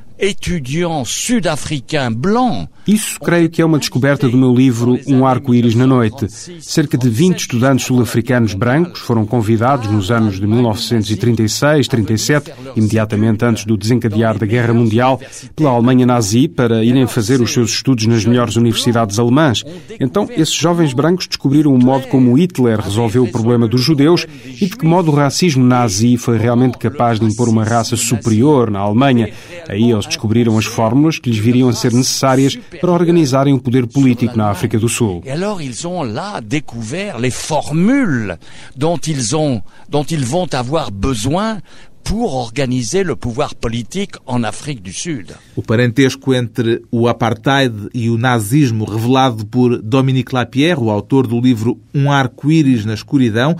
Isso 2.88 3.20
creio 3.20 3.48
que 3.50 3.62
é 3.62 3.64
uma 3.64 3.78
descoberta 3.78 4.28
do 4.28 4.36
meu 4.36 4.52
livro 4.52 4.98
Um 5.06 5.24
Arco-Íris 5.26 5.74
na 5.74 5.86
Noite. 5.86 6.26
Cerca 6.60 6.98
de 6.98 7.08
20 7.08 7.40
estudantes 7.40 7.86
sul-africanos 7.86 8.54
brancos 8.54 9.00
foram 9.00 9.26
convidados 9.26 9.88
nos 9.88 10.10
anos 10.10 10.40
de 10.40 10.46
1936-37, 10.46 12.50
imediatamente 12.74 13.44
antes 13.44 13.64
do 13.64 13.76
desencadear 13.76 14.38
da 14.38 14.46
Guerra 14.46 14.72
Mundial, 14.72 15.20
pela 15.54 15.70
Alemanha 15.70 16.06
nazi 16.06 16.48
para 16.48 16.82
irem 16.82 17.06
fazer 17.06 17.40
os 17.40 17.52
seus 17.52 17.70
estudos 17.70 18.06
nas 18.06 18.24
melhores 18.24 18.56
universidades 18.56 19.18
alemãs. 19.18 19.62
Então, 20.00 20.26
esses 20.30 20.54
jovens 20.54 20.94
brancos 20.94 21.28
descobriram 21.28 21.74
o 21.74 21.78
modo 21.78 22.06
como 22.08 22.38
Hitler 22.38 22.80
resolveu 22.80 23.24
o 23.24 23.30
problema 23.30 23.68
dos 23.68 23.82
judeus 23.82 24.26
e 24.44 24.66
de 24.66 24.76
que 24.76 24.86
modo 24.86 25.12
o 25.12 25.14
racismo 25.14 25.64
nazi 25.64 26.16
foi 26.16 26.38
realmente 26.38 26.78
capaz 26.78 27.20
de 27.20 27.26
impor 27.26 27.48
uma 27.48 27.64
raça 27.64 27.96
superior 27.96 28.70
na 28.70 28.80
Alemanha. 28.80 29.30
Aí 29.68 29.90
eles 29.90 30.07
descobriram 30.08 30.58
as 30.58 30.64
fórmulas 30.64 31.18
que 31.18 31.30
lhes 31.30 31.38
viriam 31.38 31.68
a 31.68 31.72
ser 31.72 31.92
necessárias 31.92 32.56
para 32.80 32.90
organizarem 32.90 33.54
o 33.54 33.60
poder 33.60 33.86
político 33.86 34.36
na 34.36 34.50
África 34.50 34.78
do 34.78 34.88
Sul. 34.88 35.22
Et 35.24 35.30
alors 35.30 35.62
ils 35.62 35.86
ont 35.86 36.02
là 36.02 36.40
découvert 36.40 37.18
les 37.18 37.30
formules 37.30 38.38
dont 38.76 38.98
ils 39.06 39.36
ont 39.36 39.62
dont 39.88 40.04
ils 40.04 40.24
vont 40.24 40.48
avoir 40.52 40.90
besoin 40.90 41.60
pour 42.08 42.34
organiser 42.34 43.02
le 43.02 43.16
pouvoir 43.16 43.54
politique 43.54 44.14
en 44.24 44.42
Afrique 44.42 44.82
du 44.82 44.94
Sud. 44.94 45.34
O 45.54 45.62
parentesco 45.62 46.32
entre 46.32 46.80
o 46.90 47.06
apartheid 47.06 47.74
e 47.92 48.08
o 48.08 48.16
nazismo 48.16 48.86
revelado 48.86 49.44
por 49.44 49.82
Dominique 49.82 50.34
Lapierre, 50.34 50.80
o 50.80 50.90
autor 50.90 51.26
do 51.26 51.38
livro 51.38 51.78
Um 51.94 52.10
Arco-Íris 52.10 52.86
na 52.86 52.94
Escuridão, 52.94 53.54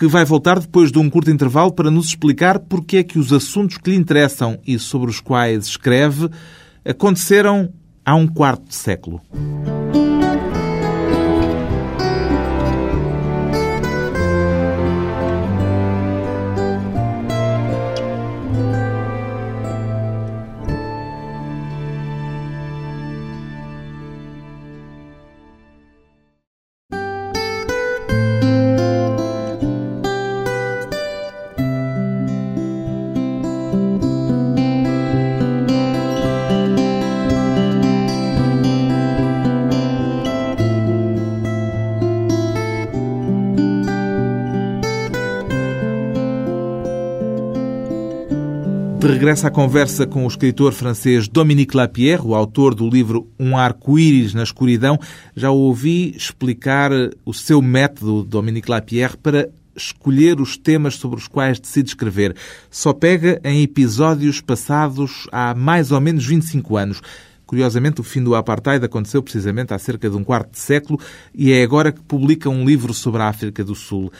que 0.00 0.06
vai 0.06 0.24
voltar 0.24 0.58
depois 0.58 0.90
de 0.90 0.98
um 0.98 1.10
curto 1.10 1.30
intervalo 1.30 1.70
para 1.70 1.90
nos 1.90 2.06
explicar 2.06 2.58
porque 2.58 2.96
é 2.96 3.02
que 3.02 3.18
os 3.18 3.34
assuntos 3.34 3.76
que 3.76 3.90
lhe 3.90 3.96
interessam 3.96 4.58
e 4.66 4.78
sobre 4.78 5.10
os 5.10 5.20
quais 5.20 5.66
escreve 5.66 6.30
aconteceram 6.82 7.70
há 8.02 8.14
um 8.14 8.26
quarto 8.26 8.66
de 8.66 8.74
século. 8.74 9.20
De 49.20 49.26
regresso 49.26 49.46
à 49.46 49.50
conversa 49.50 50.06
com 50.06 50.24
o 50.24 50.28
escritor 50.28 50.72
francês 50.72 51.28
Dominique 51.28 51.76
Lapierre, 51.76 52.22
o 52.24 52.34
autor 52.34 52.74
do 52.74 52.88
livro 52.88 53.28
Um 53.38 53.54
Arco-Íris 53.54 54.32
na 54.32 54.42
Escuridão, 54.42 54.98
já 55.36 55.50
o 55.50 55.58
ouvi 55.58 56.16
explicar 56.16 56.90
o 57.22 57.34
seu 57.34 57.60
método, 57.60 58.24
Dominique 58.24 58.70
Lapierre, 58.70 59.18
para 59.18 59.50
escolher 59.76 60.40
os 60.40 60.56
temas 60.56 60.94
sobre 60.94 61.18
os 61.18 61.28
quais 61.28 61.60
decide 61.60 61.90
escrever. 61.90 62.34
Só 62.70 62.94
pega 62.94 63.38
em 63.44 63.62
episódios 63.62 64.40
passados 64.40 65.28
há 65.30 65.54
mais 65.54 65.92
ou 65.92 66.00
menos 66.00 66.24
25 66.24 66.78
anos. 66.78 67.02
Curiosamente, 67.44 68.00
o 68.00 68.04
fim 68.04 68.24
do 68.24 68.34
apartheid 68.34 68.82
aconteceu 68.82 69.22
precisamente 69.22 69.74
há 69.74 69.78
cerca 69.78 70.08
de 70.08 70.16
um 70.16 70.24
quarto 70.24 70.52
de 70.52 70.60
século 70.60 70.98
e 71.34 71.52
é 71.52 71.62
agora 71.62 71.92
que 71.92 72.00
publica 72.00 72.48
um 72.48 72.64
livro 72.64 72.94
sobre 72.94 73.20
a 73.20 73.28
África 73.28 73.62
do 73.62 73.74
Sul. 73.74 74.10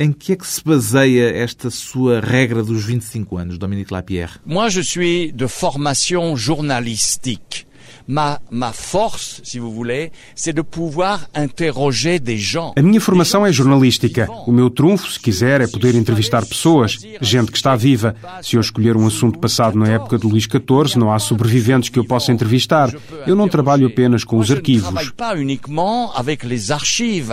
Em 0.00 0.12
que 0.12 0.32
é 0.32 0.36
que 0.36 0.46
se 0.46 0.62
baseia 0.62 1.28
esta 1.36 1.70
sua 1.70 2.20
regra 2.20 2.62
dos 2.62 2.84
25 2.84 3.36
anos, 3.36 3.58
Dominique 3.58 3.92
Lapierre? 3.92 4.38
Moi, 4.46 4.70
je 4.70 4.80
suis 4.80 5.32
de 5.32 5.48
formation 5.48 6.36
journalistique. 6.36 7.66
Ma, 8.10 8.40
ma 8.50 8.72
force, 8.72 9.42
si 9.44 9.58
vous 9.58 9.70
voulez, 9.70 10.12
c'est 10.34 10.54
de 10.54 10.62
pouvoir 10.62 11.28
interroger 11.34 12.18
des 12.18 12.38
gens. 12.38 12.72
A 12.74 12.80
minha 12.80 13.02
formação 13.02 13.44
é 13.44 13.52
jornalística. 13.52 14.26
O 14.46 14.50
meu 14.50 14.70
trunfo, 14.70 15.12
se 15.12 15.20
quiser, 15.20 15.60
é 15.60 15.66
poder 15.66 15.94
entrevistar 15.94 16.46
pessoas, 16.46 16.96
gente 17.20 17.52
que 17.52 17.58
está 17.58 17.76
viva. 17.76 18.16
Se 18.40 18.56
eu 18.56 18.62
escolher 18.62 18.96
um 18.96 19.06
assunto 19.06 19.38
passado 19.38 19.78
na 19.78 19.88
época 19.88 20.16
do 20.16 20.26
Luís 20.26 20.44
XIV, 20.44 20.98
não 20.98 21.12
há 21.12 21.18
sobreviventes 21.18 21.90
que 21.90 21.98
eu 21.98 22.04
possa 22.04 22.32
entrevistar. 22.32 22.90
Eu 23.26 23.36
não 23.36 23.46
trabalho 23.46 23.86
apenas 23.86 24.24
com 24.24 24.38
os 24.38 24.50
arquivos. 24.50 24.88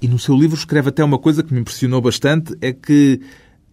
E 0.00 0.08
no 0.08 0.18
seu 0.18 0.34
livro 0.36 0.56
escreve 0.56 0.88
até 0.88 1.04
uma 1.04 1.18
coisa 1.18 1.42
que 1.42 1.52
me 1.52 1.60
impressionou 1.60 2.00
bastante, 2.00 2.56
é 2.60 2.72
que 2.72 3.20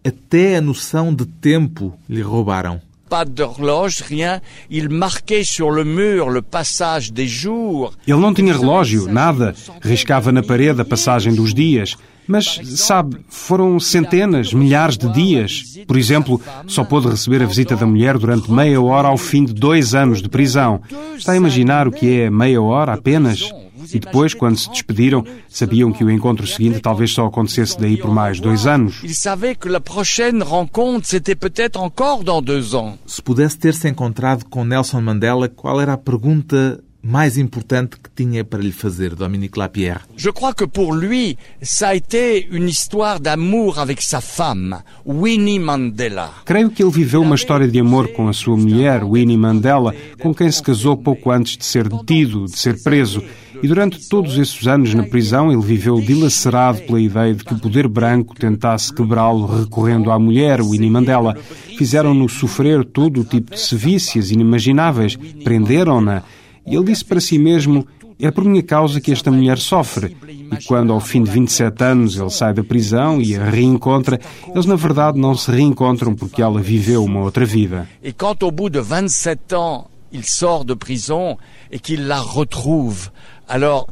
até 0.04 0.56
a 0.56 0.60
noção 0.60 1.14
de 1.14 1.24
tempo 1.26 1.94
lhe 2.08 2.22
roubaram. 2.22 2.80
Pas 3.10 3.24
d'horloge, 3.24 4.02
rien. 4.06 4.40
Il 4.70 4.88
marquait 4.88 5.42
sur 5.42 5.72
le 5.72 5.84
mur 5.84 6.30
le 6.30 6.42
passage 6.42 7.12
des 7.12 7.26
jours. 7.26 7.92
Ele 8.06 8.20
não 8.20 8.32
tinha 8.32 8.54
relógio, 8.54 9.08
nada. 9.08 9.52
Riscava 9.82 10.30
na 10.30 10.44
parede 10.44 10.80
a 10.80 10.84
passagem 10.84 11.34
dos 11.34 11.52
dias. 11.52 11.96
Mas, 12.28 12.60
sabe, 12.76 13.16
foram 13.28 13.80
centenas, 13.80 14.54
milhares 14.54 14.96
de 14.96 15.12
dias. 15.12 15.80
Por 15.88 15.96
exemplo, 15.96 16.40
só 16.68 16.84
pôde 16.84 17.08
receber 17.08 17.42
a 17.42 17.46
visita 17.46 17.74
da 17.74 17.84
mulher 17.84 18.16
durante 18.16 18.48
meia 18.52 18.80
hora 18.80 19.08
ao 19.08 19.18
fim 19.18 19.44
de 19.44 19.52
dois 19.52 19.92
anos 19.92 20.22
de 20.22 20.28
prisão. 20.28 20.80
Está 21.18 21.32
a 21.32 21.36
imaginar 21.36 21.88
o 21.88 21.90
que 21.90 22.20
é 22.20 22.30
meia 22.30 22.62
hora 22.62 22.92
apenas? 22.92 23.50
E 23.92 23.98
depois, 23.98 24.34
quando 24.34 24.56
se 24.56 24.70
despediram, 24.70 25.24
sabiam 25.48 25.92
que 25.92 26.04
o 26.04 26.10
encontro 26.10 26.46
seguinte 26.46 26.80
talvez 26.80 27.12
só 27.12 27.26
acontecesse 27.26 27.78
daí 27.78 27.96
por 27.96 28.10
mais 28.10 28.40
dois 28.40 28.66
anos. 28.66 29.00
Il 29.02 29.14
savait 29.14 29.54
que 29.54 29.68
la 29.68 29.80
prochaine 29.80 30.42
rencontre, 30.42 31.06
c'était 31.08 31.34
peut-être 31.34 31.80
encore 31.80 32.24
dans 32.24 32.42
deux 32.42 32.74
ans. 32.74 32.98
Se 33.06 33.22
pudesse 33.22 33.58
ter-se 33.58 33.88
encontrado 33.88 34.44
com 34.44 34.64
Nelson 34.64 35.00
Mandela, 35.00 35.48
qual 35.48 35.80
era 35.80 35.94
a 35.94 35.98
pergunta 35.98 36.82
mais 37.02 37.38
importante 37.38 37.96
que 37.96 38.10
tinha 38.14 38.44
para 38.44 38.60
lhe 38.60 38.72
fazer, 38.72 39.14
Dominique 39.14 39.58
Lapierre? 39.58 40.00
Je 40.16 40.30
crois 40.30 40.52
que 40.52 40.66
pour 40.66 40.92
lui, 40.92 41.36
ça 41.62 41.88
a 41.88 41.94
été 41.94 42.46
une 42.50 42.68
histoire 42.68 43.20
d'amour 43.20 43.78
avec 43.78 44.02
sa 44.02 44.20
femme, 44.20 44.82
Winnie 45.06 45.58
Mandela. 45.58 46.30
Creio 46.44 46.70
que 46.70 46.82
ele 46.82 46.92
viveu 46.92 47.22
uma 47.22 47.36
história 47.36 47.66
de 47.66 47.80
amor 47.80 48.08
com 48.08 48.28
a 48.28 48.32
sua 48.32 48.56
mulher, 48.56 49.02
Winnie 49.02 49.38
Mandela, 49.38 49.94
com 50.20 50.34
quem 50.34 50.50
se 50.50 50.62
casou 50.62 50.96
pouco 50.96 51.30
antes 51.30 51.56
de 51.56 51.64
ser 51.64 51.88
detido, 51.88 52.44
de 52.44 52.58
ser 52.58 52.82
preso. 52.82 53.22
E 53.62 53.68
durante 53.68 54.08
todos 54.08 54.38
esses 54.38 54.66
anos 54.66 54.94
na 54.94 55.02
prisão, 55.02 55.52
ele 55.52 55.62
viveu 55.62 56.00
dilacerado 56.00 56.80
pela 56.82 57.00
ideia 57.00 57.34
de 57.34 57.44
que 57.44 57.52
o 57.52 57.58
poder 57.58 57.86
branco 57.86 58.34
tentasse 58.34 58.92
quebrá-lo 58.92 59.46
recorrendo 59.46 60.10
à 60.10 60.18
mulher, 60.18 60.62
Winnie 60.62 60.90
Mandela. 60.90 61.36
Fizeram-no 61.76 62.28
sofrer 62.28 62.84
todo 62.84 63.20
o 63.20 63.24
tipo 63.24 63.52
de 63.52 63.60
sevícias 63.60 64.30
inimagináveis, 64.30 65.16
prenderam-na. 65.44 66.22
E 66.66 66.74
ele 66.74 66.84
disse 66.84 67.04
para 67.04 67.20
si 67.20 67.38
mesmo: 67.38 67.86
É 68.18 68.30
por 68.30 68.44
minha 68.44 68.62
causa 68.62 69.00
que 69.00 69.12
esta 69.12 69.30
mulher 69.30 69.58
sofre. 69.58 70.16
E 70.28 70.64
quando, 70.64 70.92
ao 70.92 71.00
fim 71.00 71.22
de 71.22 71.30
27 71.30 71.84
anos, 71.84 72.18
ele 72.18 72.30
sai 72.30 72.54
da 72.54 72.64
prisão 72.64 73.20
e 73.20 73.36
a 73.36 73.44
reencontra, 73.44 74.18
eles 74.48 74.66
na 74.66 74.76
verdade 74.76 75.18
não 75.18 75.34
se 75.34 75.50
reencontram 75.50 76.14
porque 76.14 76.42
ela 76.42 76.60
viveu 76.60 77.04
uma 77.04 77.20
outra 77.20 77.44
vida. 77.44 77.86
Et 78.02 78.14
quand 78.16 78.42
au 78.42 78.50
bout 78.50 78.70
de 78.70 78.80
27 78.80 79.54
ans, 79.54 79.86
il 80.12 80.24
sort 80.24 80.64
de 80.64 80.74
prison 80.74 81.36
et 81.70 81.78
qu'il 81.78 82.06
la 82.06 82.20
retrouve, 82.20 83.10
alors 83.50 83.88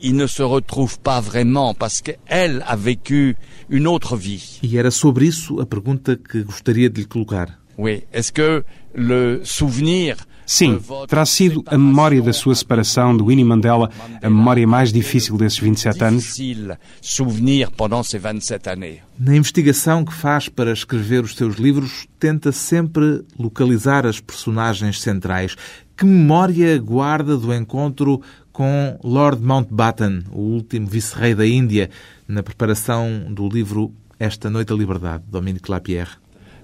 il 0.00 0.16
ne 0.16 0.26
se 0.26 0.42
retrouve 0.42 0.98
pas 1.00 1.20
vraiment 1.20 1.74
parce 1.74 2.00
qu'elle 2.00 2.62
a 2.66 2.76
vécu 2.76 3.36
une 3.70 3.86
autre 3.86 4.16
vie. 4.16 4.60
E 4.62 4.76
era 4.76 4.90
sobre 4.90 5.26
isso 5.26 5.60
a 5.60 5.66
pergunta 5.66 6.16
que 6.16 6.42
gostaria 6.42 6.88
de 6.90 7.00
lhe 7.00 7.06
colocar. 7.06 7.48
Oui. 7.78 8.04
Est-ce 8.12 8.30
que 8.32 8.64
le 8.94 9.40
souvenir 9.44 10.16
Sim, 10.46 10.78
terá 11.08 11.24
sido 11.24 11.64
a 11.66 11.78
memória 11.78 12.20
da 12.20 12.32
sua 12.32 12.54
separação 12.54 13.16
de 13.16 13.22
Winnie 13.22 13.44
Mandela 13.44 13.88
a 14.22 14.28
memória 14.28 14.66
mais 14.66 14.92
difícil 14.92 15.38
desses 15.38 15.58
27 15.58 16.04
anos? 16.04 16.22
difficile 16.22 16.76
souvenir 17.00 17.70
pendant 17.70 18.02
ces 18.02 18.20
27 18.20 18.68
années 18.68 19.00
Na 19.18 19.34
investigação 19.34 20.04
que 20.04 20.12
faz 20.12 20.50
para 20.50 20.70
escrever 20.70 21.24
os 21.24 21.34
seus 21.34 21.56
livros, 21.56 22.06
tenta 22.20 22.52
sempre 22.52 23.24
localizar 23.38 24.04
as 24.04 24.20
personagens 24.20 25.00
centrais. 25.00 25.56
Que 25.96 26.04
memória 26.04 26.76
guarda 26.78 27.38
do 27.38 27.54
encontro 27.54 28.20
com 28.54 28.96
Lord 29.02 29.42
Mountbatten, 29.42 30.22
o 30.32 30.40
último 30.40 30.86
vice-rei 30.86 31.34
da 31.34 31.44
Índia, 31.44 31.90
na 32.28 32.40
preparação 32.40 33.26
do 33.28 33.48
livro 33.48 33.92
Esta 34.18 34.48
Noite 34.48 34.72
à 34.72 34.76
Liberdade, 34.76 35.24
Dominique 35.26 35.68
Lapierre? 35.68 36.20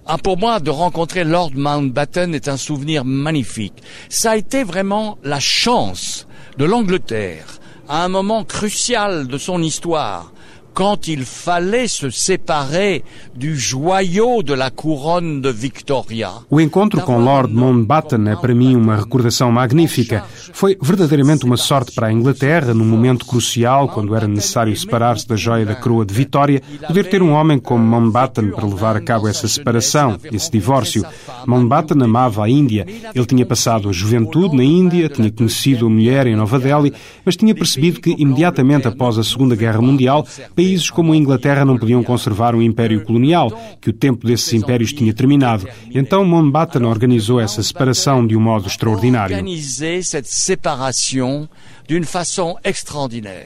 Ah, 0.07 0.17
pour 0.17 0.39
moi, 0.39 0.61
de 0.61 0.71
rencontrer 0.71 1.25
Lord 1.25 1.57
Mountbatten 1.57 2.33
est 2.33 2.49
un 2.49 2.57
souvenir 2.57 3.05
magnifique. 3.05 3.83
Ça 4.09 4.31
a 4.31 4.37
été 4.37 4.63
vraiment 4.63 5.19
la 5.25 5.41
chance 5.41 6.29
de 6.57 6.65
l'Angleterre, 6.65 7.59
à 7.89 8.05
un 8.05 8.09
moment 8.09 8.45
crucial 8.45 9.27
de 9.27 9.37
son 9.37 9.61
histoire, 9.61 10.33
quand 10.75 11.09
il 11.09 11.25
fallait 11.25 11.89
se 11.89 12.11
séparer 12.11 13.03
du 13.35 13.57
joyau 13.57 14.43
de 14.43 14.55
la 14.55 14.71
couronne 14.71 15.41
de 15.41 15.53
Victoria. 15.53 16.31
O 16.49 16.61
encontro 16.61 17.01
com 17.03 17.19
Lord 17.19 17.53
Mountbatten 17.53 18.29
é 18.29 18.37
para 18.37 18.55
mim 18.55 18.77
uma 18.77 18.97
recordação 18.97 19.51
magnífica. 19.51 20.25
Foi 20.53 20.77
verdadeiramente 20.81 21.45
uma 21.45 21.57
sorte 21.57 21.93
para 21.93 22.09
a 22.09 22.13
Inglaterra, 22.13 22.73
num 22.75 22.85
momento 22.85 23.27
crucial, 23.27 23.89
quando 23.89 24.15
era 24.15 24.27
necessário 24.27 24.77
separar-se 24.77 25.27
da 25.27 25.37
joia 25.37 25.67
da 25.67 25.75
coroa 25.75 26.05
de 26.05 26.15
Vitória, 26.15 26.63
poder 26.87 27.09
ter 27.09 27.23
um 27.23 27.33
homem 27.33 27.59
como 27.59 27.85
Mountbatten 27.85 28.51
para 28.51 28.67
levar 28.67 28.97
a 28.97 29.01
cabo 29.01 29.29
essa 29.29 29.49
separação, 29.49 30.19
esse 30.33 30.51
divórcio. 30.51 31.05
Mountbatten 31.47 32.03
amava 32.03 32.45
a 32.45 32.49
Índia. 32.49 32.87
Ele 33.15 33.27
tinha 33.27 33.45
passado 33.45 33.89
a 33.89 33.93
juventude 33.93 34.57
na 34.57 34.65
Índia, 34.65 35.09
tinha 35.09 35.31
conhecido 35.31 35.87
a 35.87 35.91
mulher 35.91 36.27
em 36.27 36.37
Nova 36.37 36.59
Delhi, 36.59 36.93
mas 37.25 37.37
tinha 37.37 37.55
percebido 37.55 38.01
que, 38.01 38.15
imediatamente 38.19 38.89
após 38.89 39.19
a 39.19 39.25
Segunda 39.25 39.57
Guerra 39.57 39.81
Mundial, 39.81 40.27
países 40.61 40.91
como 40.91 41.15
a 41.15 41.17
Inglaterra 41.17 41.65
não 41.65 41.79
podiam 41.79 42.05
conservar 42.05 42.55
um 42.55 42.61
império 42.61 43.03
colonial, 43.03 43.51
que 43.81 43.89
o 43.89 43.93
tempo 43.95 44.27
desses 44.27 44.53
impérios 44.53 44.93
tinha 44.93 45.13
terminado. 45.15 45.67
Então 45.95 46.23
Mountbatten 46.23 46.85
organizou 46.85 47.41
essa 47.41 47.63
separação 47.63 48.27
de 48.27 48.37
um 48.37 48.41
modo 48.41 48.67
extraordinário. 48.67 49.37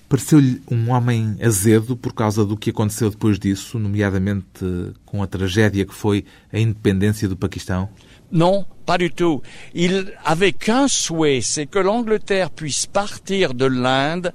Pareceu-lhe 0.08 0.60
um 0.68 0.90
homem 0.90 1.36
azedo 1.40 1.96
por 1.96 2.12
causa 2.12 2.44
do 2.44 2.56
que 2.56 2.70
aconteceu 2.70 3.10
depois 3.10 3.38
disso, 3.38 3.78
nomeadamente 3.78 4.92
com 5.06 5.22
a 5.22 5.26
tragédia 5.26 5.86
que 5.86 5.94
foi 5.94 6.24
a 6.52 6.58
independência 6.58 7.28
do 7.28 7.36
Paquistão? 7.36 7.88
Non, 8.32 8.64
pas 8.84 8.98
du 8.98 9.10
tout. 9.10 9.42
Il 9.72 10.12
avait 10.24 10.52
qu'un 10.52 10.88
souhait, 10.88 11.40
c'est 11.40 11.66
que 11.66 11.78
l'Angleterre 11.78 12.50
puisse 12.50 12.84
partir 12.84 13.54
de 13.54 13.66
l'Inde 13.66 14.32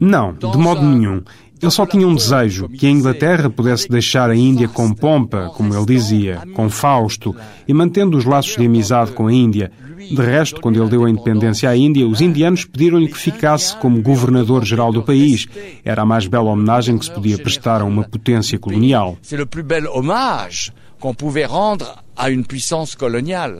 Não, 0.00 0.32
de 0.32 0.56
modo 0.56 0.82
nenhum. 0.82 1.22
Ele 1.60 1.70
só 1.70 1.84
tinha 1.84 2.06
um 2.08 2.14
desejo, 2.14 2.68
que 2.68 2.86
a 2.86 2.90
Inglaterra 2.90 3.50
pudesse 3.50 3.88
deixar 3.88 4.30
a 4.30 4.34
Índia 4.34 4.68
com 4.68 4.92
pompa, 4.92 5.52
como 5.54 5.74
ele 5.74 5.84
dizia, 5.84 6.42
com 6.54 6.70
Fausto, 6.70 7.36
e 7.68 7.74
mantendo 7.74 8.16
os 8.16 8.24
laços 8.24 8.56
de 8.56 8.64
amizade 8.64 9.12
com 9.12 9.26
a 9.26 9.32
Índia. 9.32 9.70
De 9.98 10.22
resto, 10.22 10.60
quando 10.60 10.80
ele 10.80 10.90
deu 10.90 11.04
a 11.04 11.10
independência 11.10 11.68
à 11.68 11.76
Índia, 11.76 12.06
os 12.06 12.20
indianos 12.20 12.64
pediram-lhe 12.64 13.08
que 13.08 13.18
ficasse 13.18 13.76
como 13.76 14.02
governador-geral 14.02 14.92
do 14.92 15.02
país. 15.02 15.46
Era 15.84 16.02
a 16.02 16.06
mais 16.06 16.26
bela 16.26 16.50
homenagem 16.50 16.98
que 16.98 17.04
se 17.04 17.12
podia 17.12 17.38
prestar 17.38 17.82
a 17.82 17.84
uma 17.84 18.04
potência 18.04 18.58
colonial. 18.58 19.18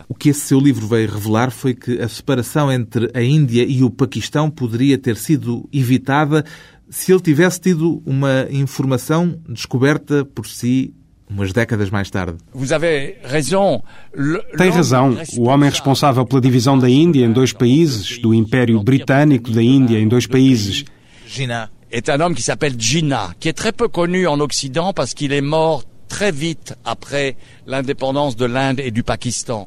O 0.09 0.15
que 0.15 0.29
esse 0.29 0.41
seu 0.41 0.61
livro 0.61 0.87
veio 0.87 1.11
revelar 1.11 1.51
foi 1.51 1.75
que 1.75 1.99
a 1.99 2.09
separação 2.09 2.71
entre 2.71 3.11
a 3.15 3.23
Índia 3.23 3.65
e 3.67 3.83
o 3.83 3.91
Paquistão 3.91 4.51
poderia 4.51 4.99
ter 4.99 5.17
sido 5.17 5.67
evitada 5.73 6.45
se 6.91 7.13
ele 7.13 7.21
tivesse 7.21 7.61
tido 7.61 8.03
uma 8.05 8.47
informação 8.51 9.39
descoberta 9.49 10.25
por 10.25 10.47
si 10.47 10.93
umas 11.29 11.53
décadas 11.53 11.91
mais 11.91 12.11
tarde. 12.11 12.37
Tem 14.59 14.71
razão. 14.71 15.17
O 15.39 15.49
homem 15.49 15.71
responsável 15.71 16.27
pela 16.27 16.41
divisão 16.41 16.77
da 16.77 16.91
Índia 16.91 17.25
em 17.25 17.33
dois 17.33 17.53
países, 17.53 18.19
do 18.19 18.35
Império 18.35 18.83
Britânico 18.83 19.51
da 19.51 19.63
Índia 19.63 19.99
em 19.99 20.09
dois 20.09 20.27
países, 20.27 20.85
Gina. 21.27 21.71
est 21.93 22.09
un 22.09 22.21
homme 22.21 22.35
qui 22.35 22.43
s'appelle 22.43 22.75
Jinnah, 22.79 23.35
qui 23.39 23.49
est 23.49 23.53
très 23.53 23.73
peu 23.73 23.89
connu 23.89 24.27
en 24.27 24.41
Occident 24.41 24.93
parce 24.93 25.15
qu'il 25.15 25.33
est 25.33 25.41
mort 25.41 25.85
très 26.09 26.33
vite 26.33 26.75
après 26.85 27.37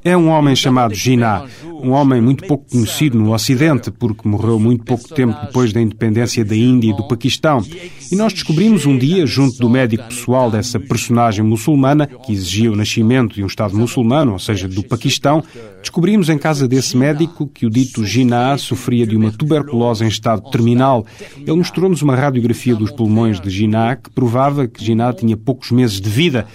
É 0.04 0.16
um 0.16 0.28
homem 0.28 0.56
chamado 0.56 0.94
Jinnah, 0.94 1.46
um 1.64 1.92
homem 1.92 2.22
muito 2.22 2.46
pouco 2.46 2.70
conhecido 2.70 3.18
no 3.18 3.34
Ocidente, 3.34 3.90
porque 3.92 4.28
morreu 4.28 4.60
muito 4.60 4.84
pouco 4.84 5.08
tempo 5.08 5.40
depois 5.46 5.72
da 5.72 5.82
independência 5.82 6.44
da 6.44 6.56
Índia 6.56 6.90
e 6.90 6.94
do 6.94 7.08
Paquistão. 7.08 7.64
E 8.12 8.16
nós 8.16 8.34
descobrimos 8.34 8.86
um 8.86 8.98
dia, 8.98 9.26
junto 9.26 9.58
do 9.58 9.70
médico 9.70 10.04
pessoal 10.04 10.52
dessa 10.52 10.80
personagem 10.80 11.46
muçulmana, 11.46 12.06
que 12.06 12.34
exigia 12.34 12.72
o 12.72 12.76
nascimento 12.76 13.36
de 13.36 13.44
um 13.44 13.48
Estado 13.48 13.76
muçulmano, 13.78 14.34
ou 14.34 14.40
seja, 14.40 14.68
do 14.68 14.84
Paquistão, 14.84 15.42
descobrimos 15.82 16.30
em 16.30 16.38
casa 16.38 16.68
desse 16.68 16.98
médico 16.98 17.48
que 17.48 17.66
o 17.66 17.70
dito 17.70 18.06
Jinnah 18.06 18.58
sofria 18.58 19.08
de 19.08 19.16
uma 19.16 19.32
tuberculose 19.32 20.04
em 20.04 20.08
estado 20.08 20.50
terminal. 20.52 21.06
Ele 21.38 21.54
mostrou-nos 21.54 22.02
uma 22.02 22.16
radiografia 22.16 22.76
dos 22.76 22.92
pulmões 22.92 23.40
de 23.40 23.50
Jinnah 23.50 23.96
que 23.96 24.10
provava 24.10 24.68
que 24.68 24.84
Jinnah 24.84 25.14
tinha 25.14 25.38
poucos 25.38 25.72
meses 25.72 26.02
de 26.02 26.10
vida. 26.10 26.46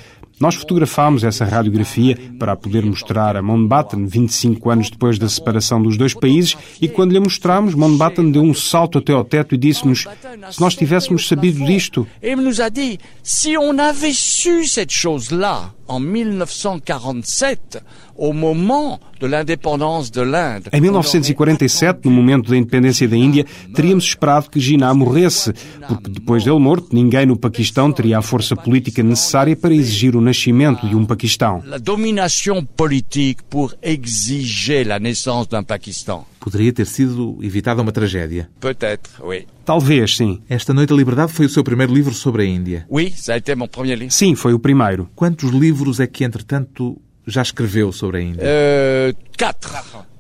Nós 0.41 0.55
fotografámos 0.55 1.25
essa 1.25 1.45
radiografia 1.45 2.17
para 2.39 2.53
a 2.53 2.57
poder 2.57 2.85
mostrar 2.85 3.37
a 3.37 3.43
Mountbatten 3.43 4.07
25 4.07 4.71
anos 4.71 4.91
depois 4.91 5.19
da 5.19 5.29
separação 5.29 5.83
dos 5.83 5.97
dois 5.97 6.15
países 6.15 6.57
e 6.81 6.89
quando 6.89 7.13
lhe 7.13 7.19
mostramos, 7.19 7.75
Mountbatten 7.75 8.31
deu 8.31 8.43
um 8.43 8.55
salto 8.55 8.99
até 8.99 9.13
ao 9.13 9.25
teto 9.25 9.55
e 9.55 9.59
disse-nos 9.59 10.07
se 10.51 10.61
nós 10.61 10.77
tivéssemos 10.77 11.27
sabido 11.27 11.65
disto. 11.65 12.07
Ele 12.23 12.43
nos 12.43 12.59
dit, 12.73 13.01
se 13.23 13.59
on 13.59 13.79
avait 13.81 14.15
su 14.15 14.65
cette 14.65 14.93
chose-là 14.93 15.73
en 15.89 16.01
1947, 16.01 17.83
au 18.19 18.33
moment 18.33 18.99
de 19.21 19.27
l'indépendance 19.27 20.11
de 20.11 20.21
l'Inde. 20.21 20.69
Em 20.73 20.81
1947, 20.81 22.01
no 22.05 22.11
momento 22.11 22.51
da 22.51 22.57
independência 22.57 23.09
da 23.09 23.17
Índia, 23.17 23.47
teríamos 23.75 24.05
esperado 24.05 24.51
que 24.51 24.61
Jinnah 24.61 24.93
morresse, 24.93 25.53
porque 25.87 26.11
depois 26.11 26.45
dele 26.45 26.59
morto, 26.59 26.89
ninguém 26.93 27.27
no 27.27 27.37
Paquistão 27.37 27.91
teria 27.93 28.19
a 28.19 28.23
força 28.23 28.57
política 28.57 29.03
necessária 29.03 29.57
para 29.57 29.73
exigir 29.73 30.17
o 30.17 30.21
nascimento 30.21 30.87
de 30.87 30.97
um 30.97 31.07
Paquistão. 31.07 31.63
La 31.65 31.79
domination 31.79 32.65
politique 32.77 33.43
pour 33.49 33.75
exiger 33.83 34.85
la 34.85 34.99
naissance 34.99 35.49
d'un 35.49 35.63
Paquistan. 35.63 36.25
Poderia 36.41 36.73
ter 36.73 36.87
sido 36.87 37.39
evitada 37.43 37.83
uma 37.83 37.93
tragédia. 37.93 38.49
Peut-être, 38.61 39.11
oui. 39.23 39.47
Talvez, 39.65 40.17
sim. 40.17 40.41
Esta 40.49 40.73
Noite 40.73 40.91
da 40.91 40.97
Liberdade 40.97 41.33
foi 41.33 41.45
o 41.47 41.49
seu 41.49 41.63
primeiro 41.63 41.93
livro 41.93 42.15
sobre 42.15 42.43
a 42.43 42.47
Índia. 42.47 42.87
Oui, 42.89 43.13
ça 43.15 43.35
a 43.35 43.37
été 43.37 43.55
mon 43.55 43.69
premier 43.69 43.97
livre. 43.97 44.11
Sim, 44.11 44.35
foi 44.35 44.55
o 44.55 44.59
primeiro. 44.59 45.11
Quantos 45.15 45.51
livros 45.51 46.01
é 46.01 46.07
que, 46.07 46.25
entretanto, 46.25 46.99
já 47.29 47.43
escreveu 47.43 47.93
sobre 47.93 48.19
a 48.19 48.21
Índia? 48.21 48.43
Euh, 48.45 49.13
quatre. 49.39 49.71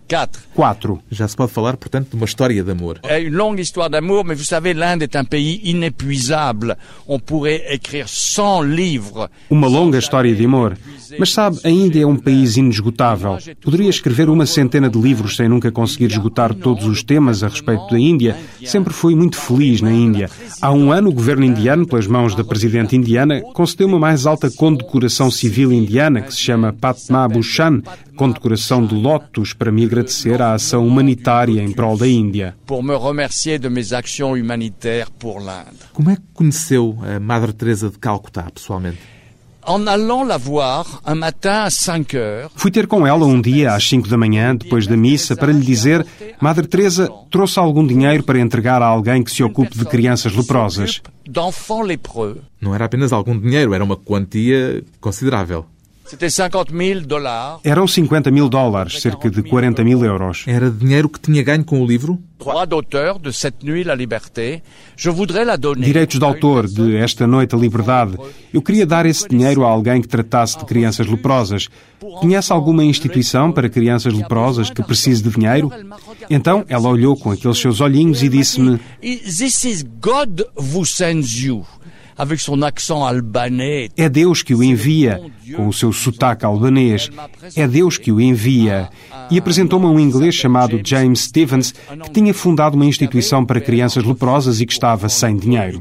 Quatre. 0.09 0.43
Quatro. 0.55 1.01
Já 1.11 1.29
se 1.29 1.37
pode 1.37 1.53
falar, 1.53 1.77
portanto, 1.77 2.09
de 2.11 2.17
uma 2.17 2.25
história 2.25 2.65
de 2.65 2.71
amor. 2.71 2.99
É 3.03 3.21
une 3.21 3.37
longue 3.37 3.61
histoire 3.61 3.91
d'amour, 3.91 4.25
mais 4.25 4.39
vous 4.39 4.49
savez, 4.49 4.73
l'Inde 4.73 5.03
est 5.03 5.15
un 5.15 5.25
pays 5.25 5.61
inépuisable. 5.65 6.77
On 7.07 7.19
pourrait 7.21 7.63
écrire 7.69 8.09
100 8.09 8.63
livres. 8.63 9.29
Uma 9.51 9.69
longa 9.69 9.99
história 9.99 10.35
de 10.35 10.45
amor. 10.45 10.77
Mas 11.19 11.33
sabe, 11.33 11.59
a 11.65 11.71
Índia 11.71 12.03
é 12.03 12.07
um 12.07 12.17
país 12.17 12.57
inesgotável. 12.57 13.39
Poderia 13.63 13.89
escrever 13.89 14.29
uma 14.29 14.47
centena 14.47 14.89
de 14.89 14.99
livros 14.99 15.37
sem 15.37 15.49
nunca 15.49 15.71
conseguir 15.71 16.07
esgotar 16.07 16.55
todos 16.55 16.87
os 16.87 17.03
temas 17.03 17.43
a 17.43 17.49
respeito 17.49 17.89
da 17.91 17.99
Índia. 17.99 18.37
Sempre 18.65 18.93
fui 18.93 19.15
muito 19.15 19.37
feliz 19.37 19.81
na 19.81 19.93
Índia. 19.93 20.31
Há 20.61 20.73
um 20.73 20.91
ano, 20.91 21.11
o 21.11 21.13
governo 21.13 21.45
indiano, 21.45 21.87
pelas 21.87 22.07
mãos 22.07 22.35
da 22.35 22.45
presidente 22.45 22.97
indiana, 22.97 23.43
concedeu 23.55 23.87
uma 23.87 23.99
mais 23.99 24.27
alta 24.27 24.51
condecoração 24.51 25.31
civil 25.31 25.73
indiana, 25.73 26.23
que 26.23 26.33
se 26.33 26.41
chama 26.41 26.73
Padma 26.73 27.29
Bhushan, 27.29 27.83
condecoração 28.17 28.85
de 28.85 28.95
lotos, 28.95 29.53
para 29.53 29.71
me 29.71 29.85
agradecer 29.99 30.41
a 30.41 30.55
ação 30.55 30.87
humanitária 30.87 31.63
em 31.63 31.73
prol 31.73 31.97
da 31.97 32.07
Índia. 32.07 32.55
Como 32.67 32.93
é 36.11 36.17
que 36.17 36.23
conheceu 36.33 36.99
a 37.03 37.21
Madre 37.21 37.53
Teresa 37.53 37.91
de 37.91 37.99
Calcutá, 37.99 38.51
pessoalmente? 38.51 38.99
En 39.69 39.87
allant 39.87 40.25
la 40.25 40.39
voir 40.39 40.87
un 41.05 41.19
matin 41.19 41.67
à 41.67 41.71
5 41.71 42.17
heures, 42.17 42.51
Fui 42.57 42.71
ter 42.71 42.87
com 42.87 43.07
ela 43.07 43.27
um 43.27 43.39
dia 43.39 43.75
às 43.75 43.87
5 43.87 44.09
da 44.09 44.17
manhã, 44.17 44.57
depois 44.57 44.87
da 44.87 44.97
missa, 44.97 45.37
para 45.37 45.53
lhe 45.53 45.61
dizer: 45.61 46.07
Madre 46.41 46.67
Teresa, 46.67 47.11
trouxe 47.31 47.59
algum 47.59 47.87
dinheiro 47.87 48.23
para 48.23 48.41
entregar 48.41 48.81
a 48.81 48.87
alguém 48.87 49.23
que 49.23 49.31
se 49.31 49.43
ocupe 49.43 49.77
de 49.77 49.85
crianças 49.85 50.35
leprosas. 50.35 51.03
Não 52.63 52.75
era 52.75 52.87
apenas 52.87 53.13
algum 53.13 53.39
dinheiro, 53.39 53.75
era 53.75 53.85
uma 53.85 53.97
quantia 53.97 54.83
considerável. 55.03 55.67
C'était 56.09 56.31
50 56.31 56.73
000 56.73 57.01
dollars. 57.03 57.61
Eram 57.63 57.87
50 57.87 58.31
mil 58.31 58.49
dólares, 58.49 59.03
cerca 59.03 59.29
de 59.29 59.43
40 59.43 59.85
mil 59.85 60.03
euros. 60.03 60.45
Era 60.47 60.71
dinheiro 60.71 61.07
que 61.07 61.21
tinha 61.21 61.43
ganho 61.43 61.63
com 61.63 61.83
o 61.83 61.87
livro? 61.87 62.19
Direitos 65.77 66.19
de 66.19 66.25
autor 66.25 66.67
de 66.67 66.97
Esta 66.97 67.27
Noite 67.27 67.55
a 67.55 67.59
Liberdade. 67.59 68.17
Eu 68.55 68.63
queria 68.63 68.87
dar 68.87 69.05
esse 69.05 69.29
dinheiro 69.29 69.67
a 69.67 69.69
alguém 69.69 70.01
que 70.01 70.09
tratasse 70.09 70.57
de 70.57 70.65
crianças 70.65 71.07
leprosas. 71.07 71.69
Conhece 72.21 72.55
alguma 72.55 72.83
instituição 72.83 73.53
para 73.53 73.69
crianças 73.69 74.15
leprosas 74.15 74.71
que 74.71 74.83
precise 74.83 75.23
de 75.23 75.29
dinheiro? 75.29 75.71
Então 76.31 76.65
ela 76.71 76.89
olhou 76.89 77.19
com 77.19 77.33
aqueles 77.33 77.59
seus 77.59 77.83
olhinhos 77.83 78.23
e 78.23 78.31
disse-me: 78.31 78.81
This 79.03 79.65
is 79.65 79.83
God 80.01 80.41
who 80.57 80.87
sends 80.87 81.35
you. 81.43 81.67
É 83.97 84.09
Deus 84.09 84.43
que 84.43 84.55
o 84.55 84.63
envia, 84.63 85.21
com 85.55 85.69
o 85.69 85.73
seu 85.73 85.93
sotaque 85.93 86.45
albanês. 86.45 87.11
É 87.57 87.67
Deus 87.67 87.97
que 87.97 88.11
o 88.11 88.21
envia. 88.21 88.89
E 89.31 89.39
apresentou-me 89.39 89.87
um 89.87 90.01
inglês 90.01 90.35
chamado 90.35 90.81
James 90.85 91.21
Stevens, 91.21 91.73
que 92.05 92.11
tinha 92.11 92.35
fundado 92.35 92.77
uma 92.77 92.87
instituição 92.87 93.45
para 93.45 93.61
crianças 93.61 94.05
leprosas 94.05 94.61
e 94.61 94.67
que 94.67 94.73
estava 94.73 95.09
sem 95.09 95.37
dinheiro. 95.37 95.81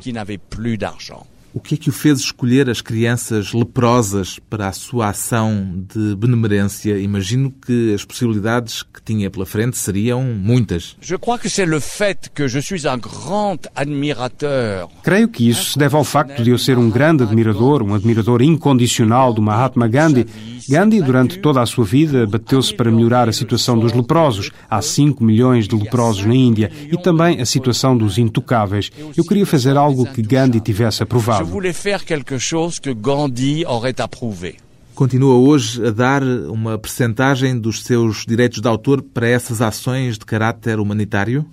O 1.57 1.59
que 1.59 1.73
é 1.73 1.77
que 1.79 1.89
o 1.89 1.91
fez 1.91 2.19
escolher 2.19 2.69
as 2.69 2.81
crianças 2.81 3.51
leprosas 3.51 4.37
para 4.47 4.67
a 4.67 4.71
sua 4.71 5.09
ação 5.09 5.83
de 5.91 6.15
benemerência? 6.15 6.99
Imagino 6.99 7.51
que 7.51 7.95
as 7.95 8.05
possibilidades 8.05 8.83
que 8.83 9.01
tinha 9.03 9.31
pela 9.31 9.43
frente 9.43 9.75
seriam 9.75 10.21
muitas. 10.21 10.95
Je 11.01 11.15
crois 11.15 11.41
que 11.41 11.49
c'est 11.49 11.65
le 11.65 11.79
fait 11.79 12.29
que 12.35 12.47
je 12.47 12.59
suis 12.61 12.85
un 12.85 12.99
grand 12.99 13.57
admirateur 13.73 14.87
Creio 15.01 15.27
que 15.27 15.49
isso 15.49 15.71
se 15.71 15.79
deve 15.79 15.95
ao 15.95 16.03
facto 16.03 16.43
de 16.43 16.51
eu 16.51 16.59
ser 16.59 16.77
um 16.77 16.91
grande 16.91 17.23
admirador, 17.23 17.81
um 17.81 17.95
admirador 17.95 18.43
incondicional 18.43 19.33
do 19.33 19.41
Mahatma 19.41 19.87
Gandhi. 19.87 20.27
Gandhi, 20.69 21.01
durante 21.01 21.39
toda 21.39 21.61
a 21.61 21.65
sua 21.65 21.85
vida, 21.85 22.27
bateu-se 22.27 22.73
para 22.75 22.91
melhorar 22.91 23.27
a 23.29 23.33
situação 23.33 23.79
dos 23.79 23.93
leprosos. 23.93 24.51
Há 24.69 24.79
5 24.81 25.23
milhões 25.23 25.67
de 25.67 25.75
leprosos 25.75 26.25
na 26.25 26.35
Índia 26.35 26.69
e 26.91 27.01
também 27.01 27.41
a 27.41 27.45
situação 27.45 27.97
dos 27.97 28.19
intocáveis. 28.19 28.91
Eu 29.15 29.23
queria 29.23 29.45
fazer 29.45 29.75
algo 29.75 30.05
que 30.05 30.21
Gandhi 30.21 30.59
tivesse 30.59 31.01
aprovado. 31.01 31.46
Voulais 31.47 31.73
faire 31.73 32.05
quelque 32.05 32.37
chose 32.37 32.79
que 32.79 32.89
Gandhi 32.89 33.65
aurait 33.65 34.01
approuvé. 34.01 34.57
Continua 34.97 35.35
hoje 35.35 35.85
a 35.85 35.91
dar 35.91 36.23
uma 36.23 36.75
percentagem 36.75 37.59
dos 37.59 37.83
seus 37.83 38.25
direitos 38.25 38.59
de 38.59 38.67
autor 38.67 38.99
para 38.99 39.27
essas 39.27 39.61
ações 39.61 40.17
de 40.17 40.25
caráter 40.25 40.79
humanitário? 40.79 41.45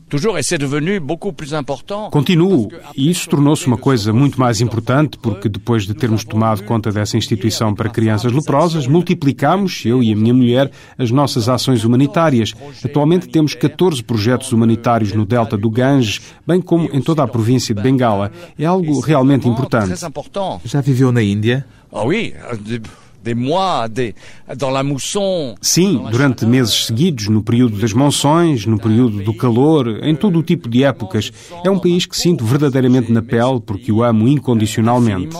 Continuo, 2.11 2.71
e 2.97 3.11
isso 3.11 3.29
tornou-se 3.29 3.67
uma 3.67 3.77
coisa 3.77 4.15
muito 4.15 4.41
mais 4.41 4.63
importante 4.63 5.19
porque 5.19 5.47
depois 5.47 5.87
de 5.87 5.93
termos 5.93 6.25
tomado 6.25 6.63
conta 6.63 6.91
dessa 6.91 7.19
instituição 7.19 7.75
para 7.75 7.91
crianças 7.91 8.33
leprosas, 8.33 8.87
multiplicamos, 8.87 9.85
eu 9.85 10.03
e 10.03 10.11
a 10.11 10.17
minha 10.17 10.33
mulher, 10.33 10.71
as 10.97 11.11
nossas 11.11 11.47
ações 11.47 11.85
humanitárias. 11.85 12.55
Atualmente 12.83 13.29
temos 13.29 13.55
14 13.55 14.03
projetos 14.03 14.53
humanitários 14.53 15.13
no 15.13 15.27
delta 15.27 15.55
do 15.55 15.69
Ganges, 15.69 16.23
bem 16.47 16.63
como 16.63 16.89
em 16.91 17.03
toda 17.03 17.23
a 17.23 17.29
província 17.29 17.75
de 17.75 17.83
Bengala. 17.83 18.33
É 18.59 18.65
algo 18.65 19.01
realmente 19.01 19.47
importante. 19.47 19.93
Já 20.65 20.81
viveu 20.81 21.13
na 21.13 21.23
Índia? 21.23 21.67
Ah 21.93 22.05
oui, 22.05 22.35
des, 23.25 23.35
des 23.35 23.35
mois, 23.35 23.89
des, 23.89 24.15
dans 24.57 24.71
la 24.71 24.83
mousson. 24.83 25.55
Sim, 25.61 26.05
durante 26.11 26.47
meses 26.47 26.87
seguidos, 26.87 27.29
no 27.29 27.43
período 27.43 27.79
das 27.79 27.93
monções, 27.93 28.67
no 28.67 28.79
período 28.79 29.23
do 29.23 29.35
calor, 29.35 30.01
em 30.03 30.15
todo 30.15 30.39
o 30.39 30.43
tipo 30.43 30.69
de 30.69 30.85
épocas. 30.85 31.33
É 31.65 31.71
um 31.71 31.79
país 31.79 32.07
que 32.07 32.17
sinto 32.17 32.45
verdadeiramente 32.45 33.11
na 33.11 33.23
pele 33.23 33.61
porque 33.65 33.91
o 33.91 34.03
amo 34.03 34.29
incondicionalmente. 34.29 35.35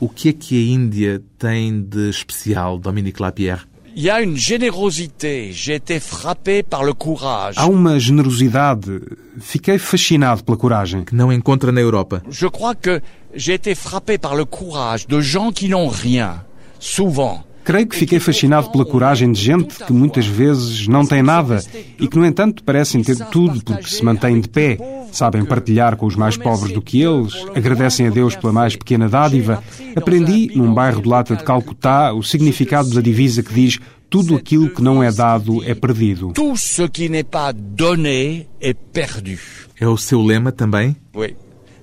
O 0.00 0.08
que 0.08 0.28
é 0.28 0.32
que 0.32 0.54
a 0.56 0.74
Índia 0.74 1.22
tem 1.36 1.82
de 1.82 2.08
especial, 2.08 2.78
Dominique 2.78 3.20
Lapierre? 3.20 3.66
Il 3.98 4.04
y 4.04 4.10
a 4.10 4.22
une 4.22 4.36
générosité. 4.36 5.50
J'ai 5.50 5.74
été 5.74 5.98
frappé 5.98 6.62
par 6.62 6.84
le 6.84 6.92
courage. 6.92 7.56
Há 7.58 7.66
uma 7.66 7.98
generosidade. 7.98 9.00
Fiquei 9.40 9.76
fascinado 9.76 10.44
pela 10.44 10.56
coragem. 10.56 11.02
Que 11.04 11.16
não 11.16 11.32
encontra 11.32 11.72
na 11.72 11.80
Europa. 11.80 12.22
Je 12.30 12.46
crois 12.48 12.76
que 12.80 13.02
j'ai 13.34 13.54
été 13.54 13.74
frappé 13.74 14.18
par 14.18 14.34
le 14.34 14.44
courage 14.44 15.06
de 15.06 15.20
gens 15.20 15.52
qui 15.52 15.68
n'ont 15.68 15.88
rien, 15.88 16.42
souvent. 16.78 17.44
Creio 17.64 17.86
que 17.86 17.96
fiquei 17.96 18.18
fascinado 18.18 18.70
pela 18.70 18.86
coragem 18.86 19.30
de 19.30 19.38
gente 19.38 19.84
que 19.84 19.92
muitas 19.92 20.26
vezes 20.26 20.88
não 20.88 21.04
tem 21.04 21.22
nada 21.22 21.62
e 22.00 22.08
que, 22.08 22.16
no 22.16 22.24
entanto, 22.24 22.64
parecem 22.64 23.02
ter 23.02 23.18
tudo 23.26 23.62
porque 23.62 23.90
se 23.90 24.02
mantêm 24.02 24.40
de 24.40 24.48
pé. 24.48 24.78
Sabem 25.12 25.44
partilhar 25.44 25.94
com 25.96 26.06
os 26.06 26.16
mais 26.16 26.38
pobres 26.38 26.72
do 26.72 26.80
que 26.80 27.02
eles, 27.02 27.34
agradecem 27.54 28.06
a 28.06 28.10
Deus 28.10 28.34
pela 28.34 28.54
mais 28.54 28.74
pequena 28.74 29.06
dádiva. 29.06 29.62
Aprendi, 29.94 30.50
num 30.54 30.72
bairro 30.72 31.02
de 31.02 31.08
lata 31.08 31.36
de 31.36 31.44
Calcutá, 31.44 32.14
o 32.14 32.22
significado 32.22 32.88
da 32.88 33.02
divisa 33.02 33.42
que 33.42 33.52
diz 33.52 33.78
tudo 34.08 34.34
aquilo 34.34 34.70
que 34.70 34.80
não 34.80 35.02
é 35.02 35.12
dado 35.12 35.62
é 35.62 35.74
perdido. 35.74 36.32
Tout 36.32 36.56
ce 36.56 36.88
qui 36.88 37.10
n'est 37.10 37.28
pas 37.28 37.52
donné 37.52 38.46
est 38.62 38.78
perdu. 38.94 39.38
É 39.78 39.86
o 39.86 39.98
seu 39.98 40.22
lema 40.22 40.50
também? 40.50 40.96
Oui. 41.14 41.36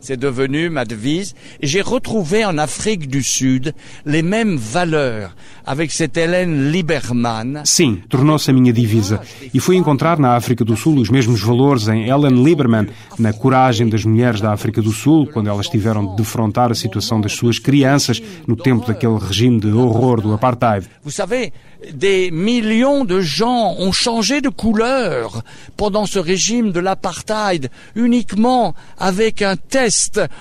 C'est 0.06 0.18
devenu 0.18 0.70
ma 0.70 0.86
devise. 0.86 1.34
Et 1.62 1.65
j'ai 1.65 1.82
retrouvé 1.82 2.46
en 2.46 2.60
Afrique 2.60 3.10
du 3.10 3.24
Sud 3.24 3.74
les 4.06 4.22
mêmes 4.22 4.56
valeurs 4.56 5.36
avec 5.65 5.91
cette 5.91 6.15
Hélène 6.15 6.72
Lieberman. 6.72 7.63
Sim, 7.65 7.98
tornou-se 8.08 8.52
a 8.52 8.54
minha 8.54 8.72
divisa. 8.72 9.20
E 9.52 9.60
fui 9.60 9.78
encontrar 9.78 10.20
na 10.20 10.36
África 10.36 10.63
do 10.63 10.78
Sul 10.78 11.00
os 11.00 11.10
mesmos 11.10 11.41
valores 11.41 11.88
em 11.88 12.08
Helen 12.08 12.44
Lieberman, 12.44 12.88
na 13.18 13.34
coragem 13.34 13.89
das 13.89 14.06
mulheres 14.06 14.41
da 14.41 14.54
África 14.54 14.80
do 14.80 14.91
Sul, 14.91 15.26
quando 15.34 15.50
elas 15.50 15.68
tiveram 15.68 16.06
de 16.12 16.18
defrontar 16.18 16.70
a 16.70 16.76
situação 16.76 17.20
das 17.20 17.34
suas 17.34 17.58
crianças 17.58 18.22
no 18.46 18.56
tempo 18.56 18.86
daquele 18.86 19.18
regime 19.18 19.60
de 19.60 19.72
horror 19.72 20.22
do 20.22 20.34
apartheid. 20.34 20.88
Vous 21.04 21.15
savez, 21.15 21.52
des 21.91 22.30
millions 22.30 23.06
de 23.06 23.22
gens 23.22 23.76
ont 23.80 23.91
changé 23.91 24.41
de 24.41 24.50
couleur 24.50 25.41
pendant 25.78 26.06
ce 26.06 26.20
régime 26.20 26.72
de 26.72 26.80
l'apartheid 26.80 27.70
uniquement 27.96 28.76
avec 29.00 29.41
un 29.41 29.56
test. 29.56 29.94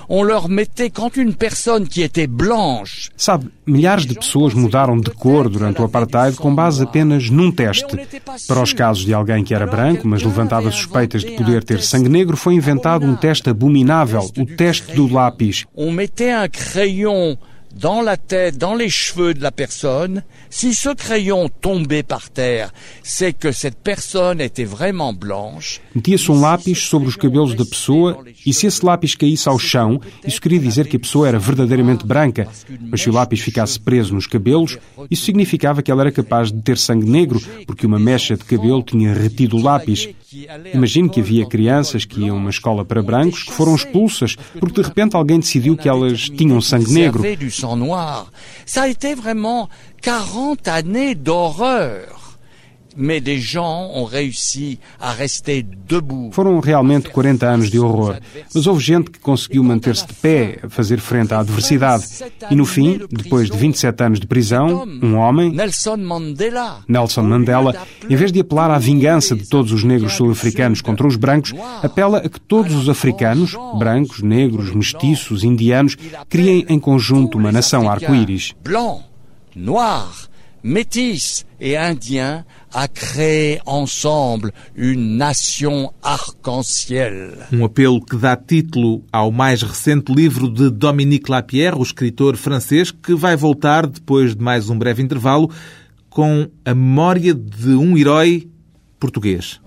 On 0.08 0.22
leur 0.22 0.48
mettait 0.48 0.90
quand 0.90 1.16
une 1.16 1.34
personne 1.34 1.86
qui 1.86 2.02
était 2.02 2.26
blanche. 2.26 3.10
Sabe, 3.16 3.48
milhares 3.66 4.06
de 4.06 4.14
pessoas 4.14 4.54
mudaram 4.54 4.98
de 5.00 5.10
cor 5.10 5.48
durante 5.48 5.80
o 5.80 5.84
apartheid 5.84 6.36
com 6.36 6.54
base 6.54 6.82
apenas 6.82 7.30
num 7.30 7.50
teste. 7.50 7.96
Para 8.46 8.62
os 8.62 8.72
casos 8.72 9.04
de 9.04 9.14
alguém 9.14 9.44
que 9.44 9.54
era 9.54 9.66
branco, 9.66 10.06
mas 10.06 10.22
levantava 10.22 10.70
suspeitas 10.70 11.22
de 11.22 11.32
poder 11.32 11.64
ter 11.64 11.80
sangue 11.80 12.08
negro, 12.08 12.36
foi 12.36 12.54
inventado 12.54 13.06
um 13.06 13.16
teste 13.16 13.50
abominável, 13.50 14.30
o 14.36 14.46
teste 14.46 14.92
do 14.94 15.06
lápis. 15.12 15.64
On 15.76 15.92
mettait 15.92 16.34
un 16.34 16.48
crayon 16.48 17.36
dans 17.78 18.02
la 18.02 18.16
tête, 18.16 18.56
dans 18.58 18.74
les 18.74 18.88
cheveux 18.88 19.34
de 19.34 19.42
la 19.42 19.50
personne, 19.50 20.22
si 20.50 20.74
ce 20.74 20.90
crayon 20.94 21.48
tombait 21.60 22.02
par 22.02 22.30
terre, 22.30 22.72
c'est 23.02 23.32
que 23.32 23.52
cette 23.52 23.76
personne 23.76 24.40
était 24.40 24.64
vraiment 24.64 25.12
blanche. 25.12 25.80
Metia-se 25.94 26.30
um 26.30 26.40
lápis 26.40 26.78
sobre 26.78 27.08
os 27.08 27.16
cabelos 27.16 27.54
da 27.54 27.64
pessoa 27.64 28.24
e 28.46 28.52
se 28.52 28.66
esse 28.66 28.84
lápis 28.84 29.14
caísse 29.14 29.48
ao 29.48 29.58
chão, 29.58 30.00
isso 30.26 30.40
queria 30.40 30.58
dizer 30.58 30.87
que 30.87 30.96
a 30.96 31.00
pessoa 31.00 31.28
era 31.28 31.38
verdadeiramente 31.38 32.06
branca. 32.06 32.48
Mas 32.80 33.02
se 33.02 33.10
o 33.10 33.12
lápis 33.12 33.40
ficasse 33.40 33.78
preso 33.80 34.14
nos 34.14 34.26
cabelos, 34.26 34.78
isso 35.10 35.24
significava 35.24 35.82
que 35.82 35.90
ela 35.90 36.02
era 36.02 36.12
capaz 36.12 36.52
de 36.52 36.62
ter 36.62 36.78
sangue 36.78 37.08
negro, 37.08 37.40
porque 37.66 37.87
uma 37.87 37.98
mecha 37.98 38.37
de 38.37 38.44
cabelo 38.44 38.82
tinha 38.82 39.12
retido 39.12 39.56
o 39.56 39.62
lápis. 39.62 40.08
Imagine 40.72 41.08
que 41.08 41.20
havia 41.20 41.46
crianças 41.46 42.04
que 42.04 42.20
iam 42.20 42.37
a 42.37 42.40
uma 42.40 42.50
escola 42.50 42.84
para 42.84 43.02
brancos 43.02 43.44
que 43.44 43.52
foram 43.52 43.74
expulsas 43.74 44.37
porque 44.58 44.80
de 44.80 44.88
repente 44.88 45.16
alguém 45.16 45.38
decidiu 45.38 45.76
que 45.76 45.88
elas 45.88 46.28
tinham 46.28 46.60
sangue 46.60 46.92
negro. 46.92 47.22
Ça 48.66 48.83
a 48.83 48.88
été 48.88 49.14
vraiment 49.14 49.68
40 50.03 50.68
années 50.68 51.14
d'horreur. 51.14 52.23
Foram 56.33 56.61
realmente 56.61 57.09
40 57.11 57.46
anos 57.46 57.70
de 57.70 57.78
horror, 57.78 58.18
mas 58.54 58.66
houve 58.66 58.83
gente 58.83 59.11
que 59.11 59.18
conseguiu 59.18 59.62
manter-se 59.62 60.07
de 60.07 60.14
pé, 60.14 60.59
a 60.62 60.68
fazer 60.68 61.00
frente 61.00 61.35
à 61.35 61.40
adversidade. 61.40 62.04
E 62.50 62.54
no 62.54 62.64
fim, 62.64 63.00
depois 63.11 63.50
de 63.50 63.57
27 63.57 64.02
anos 64.02 64.20
de 64.20 64.26
prisão, 64.26 64.87
um 65.02 65.16
homem, 65.16 65.50
Nelson 65.50 65.96
Mandela, 65.96 66.85
Nelson 66.88 67.22
Mandela, 67.22 67.74
em 68.09 68.16
vez 68.16 68.30
de 68.33 68.40
apelar 68.40 68.70
à 68.70 68.78
vingança 68.78 69.35
de 69.35 69.46
todos 69.48 69.72
os 69.72 69.85
negros 69.85 70.12
sul-africanos 70.14 70.80
contra 70.80 71.07
os 71.07 71.16
brancos, 71.16 71.52
apela 71.83 72.18
a 72.18 72.28
que 72.28 72.40
todos 72.40 72.74
os 72.74 72.88
africanos, 72.88 73.54
brancos, 73.78 74.22
negros, 74.22 74.74
mestiços, 74.74 75.44
indianos, 75.44 75.96
criem 76.28 76.64
em 76.68 76.78
conjunto 76.78 77.38
uma 77.38 77.52
nação 77.52 77.88
arco-íris. 77.88 78.52
Blanc, 78.62 79.02
noir, 79.54 80.28
métis 80.64 81.44
et 81.61 81.77
indiens 81.77 82.44
à 82.72 82.88
créer 82.88 83.61
ensemble 83.66 84.53
une 84.74 85.18
nation 85.18 85.92
arc-en-ciel. 86.03 87.46
Um 87.53 87.64
apelo 87.64 88.00
que 88.00 88.16
dá 88.16 88.35
título 88.35 89.05
ao 89.12 89.31
mais 89.31 89.62
recente 89.62 90.12
livro 90.12 90.48
de 90.48 90.70
Dominique 90.70 91.31
Lapierre, 91.31 91.79
o 91.79 91.83
escritor 91.83 92.37
francês, 92.37 92.90
que 92.90 93.14
vai 93.14 93.37
voltar, 93.37 93.87
depois 93.87 94.35
de 94.35 94.42
mais 94.42 94.70
um 94.70 94.79
breve 94.79 95.03
intervalo, 95.03 95.50
com 96.09 96.48
a 96.64 96.74
memória 96.74 97.35
de 97.35 97.74
um 97.74 97.96
herói 97.96 98.48
português. 98.98 99.61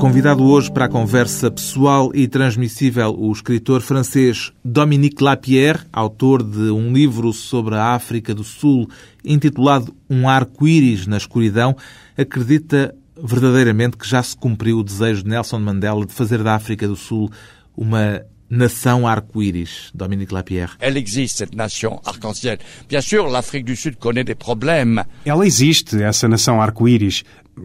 Convidado 0.00 0.44
hoje 0.44 0.72
para 0.72 0.86
a 0.86 0.88
conversa 0.88 1.50
pessoal 1.50 2.10
e 2.14 2.26
transmissível 2.26 3.14
o 3.18 3.30
escritor 3.30 3.82
francês 3.82 4.50
Dominique 4.64 5.22
Lapierre, 5.22 5.80
autor 5.92 6.42
de 6.42 6.70
um 6.70 6.90
livro 6.90 7.34
sobre 7.34 7.74
a 7.74 7.94
África 7.94 8.34
do 8.34 8.42
Sul 8.42 8.88
intitulado 9.22 9.94
Um 10.08 10.26
Arco-Íris 10.26 11.06
na 11.06 11.18
Escuridão, 11.18 11.76
acredita 12.16 12.94
verdadeiramente 13.22 13.98
que 13.98 14.08
já 14.08 14.22
se 14.22 14.34
cumpriu 14.34 14.78
o 14.78 14.82
desejo 14.82 15.22
de 15.22 15.28
Nelson 15.28 15.58
Mandela 15.58 16.06
de 16.06 16.14
fazer 16.14 16.42
da 16.42 16.54
África 16.54 16.88
do 16.88 16.96
Sul 16.96 17.30
uma 17.76 18.22
nação 18.50 19.06
arco-íris, 19.06 19.90
Dominique 19.94 20.34
Lapierre. 20.34 20.72
Elle 20.80 20.98
existe, 20.98 21.38
cette 21.38 21.56
nation 21.56 22.00
arc-en-ciel. 22.04 22.58
Bien 22.88 23.00
sûr, 23.00 23.28
l'Afrique 23.28 23.64
du 23.64 23.76
Sud 23.76 23.96
connaît 23.96 24.24
des 24.24 24.34
problèmes. 24.34 25.04
Ela 25.24 25.46
existe, 25.46 26.02
essa 26.02 26.26
nação 26.26 26.60
arco-íris. 26.60 27.22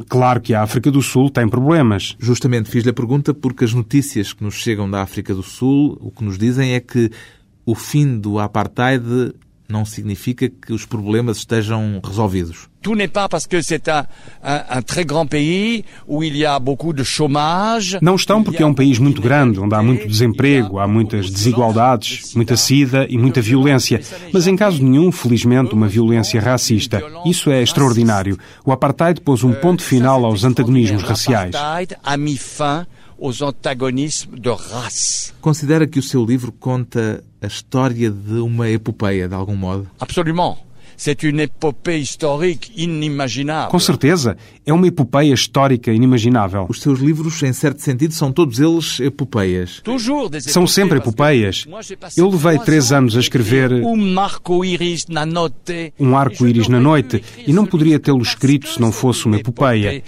Claro 0.07 0.41
que 0.41 0.53
a 0.53 0.61
África 0.61 0.91
do 0.91 1.01
Sul 1.01 1.29
tem 1.29 1.47
problemas. 1.47 2.15
Justamente 2.19 2.69
fiz-lhe 2.69 2.89
a 2.89 2.93
pergunta 2.93 3.33
porque 3.33 3.63
as 3.63 3.73
notícias 3.73 4.33
que 4.33 4.43
nos 4.43 4.55
chegam 4.55 4.89
da 4.89 5.01
África 5.01 5.33
do 5.33 5.43
Sul, 5.43 5.97
o 6.01 6.11
que 6.11 6.23
nos 6.23 6.37
dizem 6.37 6.73
é 6.73 6.79
que 6.79 7.09
o 7.65 7.73
fim 7.73 8.17
do 8.17 8.39
apartheid 8.39 9.33
não 9.67 9.85
significa 9.85 10.49
que 10.49 10.73
os 10.73 10.85
problemas 10.85 11.37
estejam 11.37 11.99
resolvidos. 12.03 12.67
Tout 12.81 12.95
n'est 12.95 13.11
pas 13.11 13.27
parce 13.27 13.47
que 13.47 13.63
c'est 13.63 13.89
un, 13.89 14.05
un, 14.43 14.63
un, 14.77 14.81
très 14.83 15.05
grand 15.05 15.25
pays 15.25 15.83
où 16.07 16.21
il 16.21 16.37
y 16.37 16.45
a 16.45 16.59
beaucoup 16.59 16.93
de 16.93 17.03
chômage. 17.03 17.97
Não 17.99 18.15
estão 18.15 18.43
porque 18.43 18.61
é 18.61 18.65
um 18.65 18.75
país 18.75 18.99
muito 18.99 19.23
grande, 19.23 19.59
onde 19.59 19.73
há 19.73 19.81
muito 19.81 20.07
desemprego, 20.07 20.77
há 20.77 20.87
muitas 20.87 21.31
desigualdades, 21.31 22.35
muita 22.35 22.55
sida 22.55 23.07
e 23.09 23.17
muita 23.17 23.41
violência. 23.41 23.99
Mas 24.31 24.45
em 24.45 24.55
caso 24.55 24.83
nenhum, 24.83 25.11
felizmente, 25.11 25.73
uma 25.73 25.87
violência 25.87 26.39
racista. 26.39 27.01
Isso 27.25 27.49
é 27.49 27.63
extraordinário. 27.63 28.37
O 28.63 28.71
apartheid 28.71 29.19
pôs 29.19 29.43
um 29.43 29.53
ponto 29.53 29.81
final 29.81 30.23
aos 30.23 30.43
antagonismos 30.43 31.01
raciais. 31.01 31.55
a 32.03 32.17
mis 32.17 32.39
fin 32.39 32.85
aux 33.17 33.41
antagonismes 33.41 34.39
de 34.39 34.49
race. 34.49 35.33
Considera 35.41 35.87
que 35.87 35.99
o 35.99 36.03
seu 36.03 36.25
livro 36.25 36.51
conta 36.51 37.23
a 37.41 37.47
história 37.47 38.09
de 38.09 38.39
uma 38.39 38.69
epopeia, 38.69 39.27
de 39.27 39.35
algum 39.35 39.55
modo? 39.55 39.89
Absolument. 39.99 40.57
C'est 40.97 41.23
une 41.23 41.39
épopée 41.41 41.99
historique 41.99 42.71
inimaginável. 42.75 43.69
Com 43.69 43.79
certeza, 43.79 44.37
é 44.65 44.73
uma 44.73 44.87
epopeia 44.87 45.33
histórica 45.33 45.91
inimaginável. 45.91 46.65
Os 46.69 46.81
seus 46.81 46.99
livros, 46.99 47.41
em 47.43 47.53
certo 47.53 47.81
sentido, 47.81 48.13
são 48.13 48.31
todos 48.31 48.59
eles 48.59 48.99
epopeias. 48.99 49.81
São 50.41 50.65
sempre 50.65 50.97
epopeias. 50.99 51.65
Eu 52.15 52.29
levei 52.29 52.59
três 52.59 52.91
anos 52.91 53.15
a 53.15 53.19
escrever 53.19 53.71
Um 53.83 54.17
arco-íris 56.17 56.67
na 56.67 56.79
noite. 56.79 57.23
E 57.45 57.53
não 57.53 57.65
poderia 57.65 57.99
tê-lo 57.99 58.21
escrito 58.21 58.69
se 58.69 58.79
não 58.79 58.91
fosse 58.91 59.25
uma 59.25 59.37
epopeia. 59.37 60.03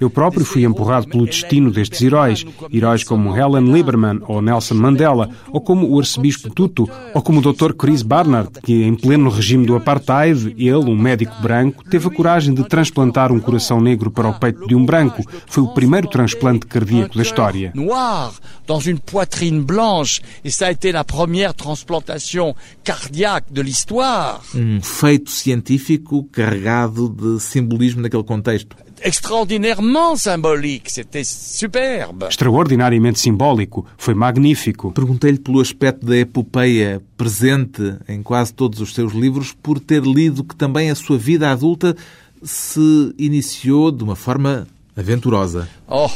Eu 0.00 0.10
próprio 0.10 0.44
fui 0.44 0.64
empurrado 0.64 1.08
pelo 1.08 1.26
destino 1.26 1.70
destes 1.70 2.02
heróis, 2.02 2.44
heróis 2.72 3.04
como 3.04 3.36
Helen 3.36 3.72
Lieberman 3.72 4.20
ou 4.26 4.40
Nelson 4.40 4.74
Mandela, 4.74 5.30
ou 5.50 5.60
como 5.60 5.88
o 5.90 5.98
arcebispo 5.98 6.50
Tutu, 6.54 6.88
ou 7.12 7.22
como 7.22 7.40
o 7.40 7.52
Dr. 7.52 7.74
Chris 7.74 8.02
Barnard, 8.02 8.50
que 8.62 8.84
em 8.84 8.94
pleno 8.94 9.28
regime 9.28 9.66
do 9.66 9.76
apartheid, 9.76 10.54
ele, 10.56 10.90
um 10.90 10.96
médico 10.96 11.34
branco, 11.42 11.84
teve 11.84 12.06
a 12.06 12.10
coragem 12.10 12.54
de 12.54 12.64
transplantar 12.68 13.32
um 13.32 13.40
coração 13.40 13.80
negro 13.80 14.10
para 14.10 14.28
o 14.28 14.38
peito 14.38 14.66
de 14.66 14.74
um 14.74 14.84
branco. 14.84 15.24
Foi 15.46 15.62
o 15.62 15.68
primeiro 15.68 16.08
transplante 16.08 16.66
cardíaco 16.66 17.16
da 17.16 17.22
história. 17.22 17.72
Noir 17.74 18.32
dans 18.66 18.80
une 18.80 18.98
poitrine 18.98 19.62
blanche 19.62 20.22
et 20.44 20.50
ça 20.50 20.66
a 20.66 20.70
été 20.70 20.92
la 20.92 21.04
première 21.04 21.54
transplantation 21.54 22.54
cardiaque 22.82 23.52
de 23.52 23.60
l'histoire. 23.60 24.40
Um 24.54 24.80
feito 24.80 25.30
científico 25.30 26.24
carregado 26.32 27.08
de 27.08 27.40
simbolismo 27.40 28.00
naquele 28.02 28.24
contexto. 28.24 28.76
Extraordinairement 29.04 30.16
symbolique, 30.16 30.90
c'était 30.90 31.24
superbe. 31.24 32.24
Extraordinariamente 32.24 33.20
simbólico, 33.20 33.86
foi 33.98 34.14
magnífico. 34.14 34.90
Perguntei-lhe 34.90 35.38
pelo 35.38 35.60
aspecto 35.60 36.06
da 36.06 36.16
epopeia 36.16 37.02
presente 37.16 37.96
em 38.08 38.22
quase 38.22 38.54
todos 38.54 38.80
os 38.80 38.94
seus 38.94 39.12
livros, 39.12 39.52
por 39.52 39.78
ter 39.78 40.02
lido 40.02 40.42
que 40.42 40.56
também 40.56 40.90
a 40.90 40.94
sua 40.94 41.18
vida 41.18 41.50
adulta 41.50 41.94
se 42.42 43.14
iniciou 43.18 43.92
de 43.92 44.02
uma 44.02 44.16
forma 44.16 44.66
aventurosa. 44.96 45.68
Oh, 45.88 46.08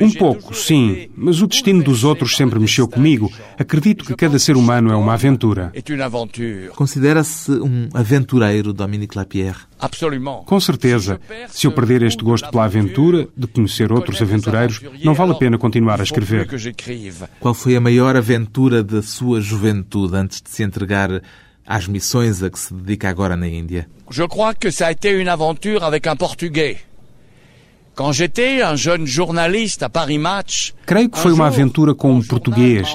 um 0.00 0.12
pouco, 0.12 0.54
sim, 0.54 1.08
mas 1.16 1.40
o 1.40 1.46
destino 1.46 1.82
dos 1.82 2.04
outros 2.04 2.36
sempre 2.36 2.58
mexeu 2.58 2.88
comigo. 2.88 3.32
Acredito 3.58 4.04
que 4.04 4.14
cada 4.14 4.38
ser 4.38 4.56
humano 4.56 4.92
é 4.92 4.96
uma 4.96 5.14
aventura. 5.14 5.72
Considera-se 6.74 7.50
um 7.52 7.88
aventureiro, 7.94 8.72
Dominique 8.72 9.16
Lapierre? 9.16 9.60
Com 10.44 10.60
certeza. 10.60 11.20
Se 11.48 11.66
eu 11.66 11.72
perder 11.72 12.02
este 12.02 12.24
gosto 12.24 12.50
pela 12.50 12.64
aventura, 12.64 13.28
de 13.36 13.46
conhecer 13.46 13.92
outros 13.92 14.20
aventureiros, 14.20 14.80
não 15.04 15.14
vale 15.14 15.32
a 15.32 15.36
pena 15.36 15.58
continuar 15.58 16.00
a 16.00 16.04
escrever. 16.04 16.48
Qual 17.40 17.54
foi 17.54 17.76
a 17.76 17.80
maior 17.80 18.16
aventura 18.16 18.82
da 18.82 19.02
sua 19.02 19.40
juventude 19.40 20.16
antes 20.16 20.40
de 20.40 20.50
se 20.50 20.62
entregar 20.62 21.22
às 21.66 21.86
missões 21.86 22.42
a 22.42 22.50
que 22.50 22.58
se 22.58 22.74
dedica 22.74 23.08
agora 23.08 23.36
na 23.36 23.48
Índia? 23.48 23.88
Je 24.10 24.26
crois 24.28 24.54
que 24.54 24.70
ça 24.70 24.88
a 24.88 24.92
été 24.92 25.10
une 25.12 25.28
aventure 25.28 25.82
avec 25.82 26.06
un 26.06 26.16
portugais. 26.16 26.76
Creio 30.84 31.08
que 31.08 31.18
foi 31.18 31.32
uma 31.32 31.46
aventura 31.46 31.94
com 31.94 32.12
um 32.12 32.22
português. 32.22 32.88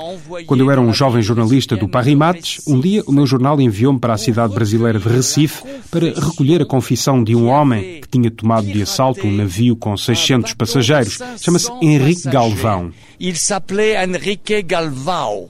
Quando 0.45 0.61
eu 0.61 0.69
era 0.69 0.81
um 0.81 0.93
jovem 0.93 1.21
jornalista 1.21 1.75
do 1.77 1.87
Paris 1.87 2.15
Match, 2.15 2.59
um 2.67 2.79
dia 2.79 3.03
o 3.07 3.11
meu 3.11 3.25
jornal 3.25 3.59
enviou-me 3.61 3.99
para 3.99 4.13
a 4.13 4.17
cidade 4.17 4.53
brasileira 4.53 4.99
de 4.99 5.07
Recife 5.07 5.63
para 5.89 6.07
recolher 6.07 6.61
a 6.61 6.65
confissão 6.65 7.23
de 7.23 7.35
um 7.35 7.47
homem 7.47 8.01
que 8.01 8.07
tinha 8.07 8.29
tomado 8.29 8.67
de 8.67 8.81
assalto 8.81 9.25
um 9.25 9.35
navio 9.35 9.75
com 9.75 9.95
600 9.95 10.53
passageiros. 10.53 11.17
Chama-se 11.41 11.71
Henrique 11.81 12.29
Galvão. 12.29 12.91
Ele 13.19 13.37
s'appelait 13.37 13.95
Henrique 14.03 14.61
Galvão. 14.61 15.49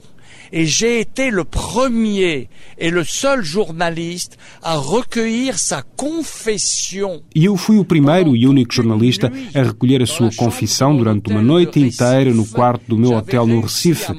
Et 0.52 0.66
j'ai 0.66 1.00
été 1.00 1.30
le 1.30 1.44
premier 1.44 2.48
et 2.76 2.90
le 2.90 3.04
seul 3.04 3.44
journaliste 3.44 4.36
a 4.62 4.76
recueillir 4.76 5.58
sa 5.58 5.82
confession. 5.96 7.22
E 7.34 7.44
eu 7.44 7.56
fui 7.56 7.78
o 7.78 7.84
primeiro 7.84 8.34
e 8.36 8.46
único 8.46 8.74
jornalista 8.74 9.30
a 9.54 9.62
recolher 9.62 10.02
a 10.02 10.06
sua 10.06 10.30
confissão 10.34 10.96
durante 10.96 11.30
uma 11.30 11.42
noite 11.42 11.78
inteira 11.78 12.32
no 12.32 12.44
quarto 12.46 12.82
do 12.88 12.98
meu 12.98 13.12
hotel 13.12 13.46
no 13.46 13.60
Recife. 13.60 14.12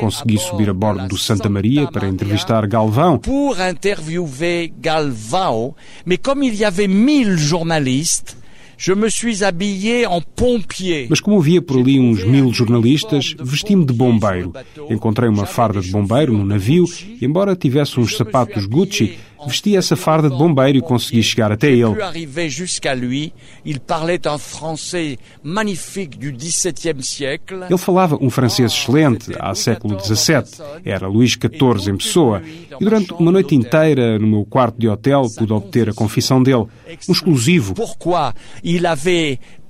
Consegui 0.00 0.38
subir 0.38 0.68
a 0.68 0.74
bordo 0.74 1.06
do 1.06 1.16
Santa 1.16 1.48
Maria 1.48 1.86
para 1.86 2.08
entrevistar 2.08 2.66
Galvão. 2.66 3.18
Pour 3.18 3.60
interviewer 3.60 4.72
Galvão, 4.80 5.74
mais 6.04 6.18
comme 6.18 6.42
il 6.42 6.54
y 6.54 6.64
avait 6.64 6.88
mille 6.88 7.36
journalistes, 7.36 8.36
Mas 11.10 11.20
como 11.20 11.40
havia 11.40 11.60
por 11.60 11.80
ali 11.80 11.98
uns 11.98 12.24
mil 12.24 12.52
jornalistas, 12.52 13.34
vesti-me 13.38 13.84
de 13.84 13.92
bombeiro. 13.92 14.52
Encontrei 14.88 15.28
uma 15.28 15.46
farda 15.46 15.80
de 15.80 15.90
bombeiro 15.90 16.32
no 16.32 16.44
navio 16.44 16.84
e, 17.20 17.24
embora 17.24 17.56
tivesse 17.56 17.98
uns 17.98 18.16
sapatos 18.16 18.66
Gucci, 18.66 19.18
Vesti 19.46 19.76
essa 19.76 19.96
farda 19.96 20.28
de 20.28 20.36
bombeiro 20.36 20.78
e 20.78 20.82
consegui 20.82 21.22
chegar 21.22 21.52
até 21.52 21.68
ele. 21.70 21.94
Ele 27.68 27.78
falava 27.78 28.18
um 28.20 28.30
francês 28.30 28.72
excelente, 28.72 29.32
há 29.38 29.54
século 29.54 29.98
XVII. 29.98 30.44
Era 30.84 31.06
Luís 31.06 31.32
XIV 31.32 31.90
em 31.90 31.96
pessoa. 31.96 32.42
E 32.44 32.68
durante 32.80 33.12
uma 33.12 33.32
noite 33.32 33.54
inteira, 33.54 34.18
no 34.18 34.26
meu 34.26 34.44
quarto 34.44 34.78
de 34.78 34.88
hotel, 34.88 35.26
pude 35.36 35.52
obter 35.52 35.90
a 35.90 35.94
confissão 35.94 36.42
dele. 36.42 36.66
Um 37.08 37.12
exclusivo. 37.12 37.74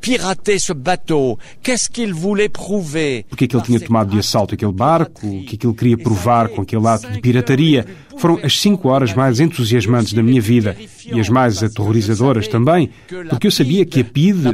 Pirater 0.01 0.61
ce 0.61 0.73
bateau? 0.73 1.39
Qu'est-ce 1.63 1.91
qu'il 1.91 2.15
voulait 2.15 2.49
prouver? 2.49 3.25
Porque 3.29 3.45
é 3.45 3.49
que 3.49 3.57
ele 3.57 3.65
tinha 3.65 3.81
tomado 3.81 4.11
de 4.11 4.19
assalto 4.19 4.55
aquele 4.55 4.73
barco? 4.73 5.27
O 5.27 5.45
que 5.45 5.57
é 5.57 5.59
que 5.59 5.67
ele 5.67 5.75
queria 5.75 5.99
provar 5.99 6.49
com 6.49 6.63
aquele 6.63 6.87
ato 6.87 7.11
de 7.11 7.21
pirataria? 7.21 7.85
Foram 8.19 8.41
as 8.43 8.61
cinco 8.61 8.89
horas 8.89 9.15
mais 9.15 9.41
entusiasmantes 9.41 10.13
da 10.13 10.23
minha 10.23 10.41
vida 10.41 10.77
e 11.07 11.21
as 11.21 11.29
mais 11.29 11.63
aterrorizadoras 11.63 12.49
também, 12.49 12.91
porque 13.31 13.47
eu 13.47 13.51
sabia 13.51 13.87
que 13.87 14.01
a 14.01 14.05
PIDE, 14.05 14.49
a 14.49 14.53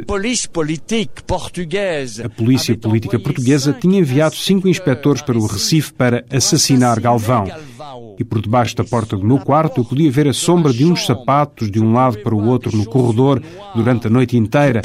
polícia 2.29 2.77
política 2.77 3.19
portuguesa, 3.19 3.73
tinha 3.73 3.99
enviado 3.99 4.35
cinco 4.35 4.67
inspectores 4.67 5.21
para 5.21 5.37
o 5.37 5.45
Recife 5.45 5.93
para 5.93 6.23
assassinar 6.29 6.99
Galvão. 6.99 7.45
E 8.17 8.23
por 8.23 8.41
debaixo 8.41 8.75
da 8.75 8.83
porta 8.83 9.17
do 9.17 9.25
meu 9.25 9.39
quarto 9.39 9.81
eu 9.81 9.85
podia 9.85 10.11
ver 10.11 10.27
a 10.27 10.33
sombra 10.33 10.71
de 10.71 10.85
uns 10.85 11.05
sapatos 11.05 11.69
de 11.69 11.79
um 11.79 11.93
lado 11.93 12.19
para 12.19 12.35
o 12.35 12.47
outro 12.47 12.75
no 12.75 12.85
corredor 12.85 13.41
durante 13.75 14.07
a 14.07 14.09
noite 14.09 14.37
inteira. 14.37 14.81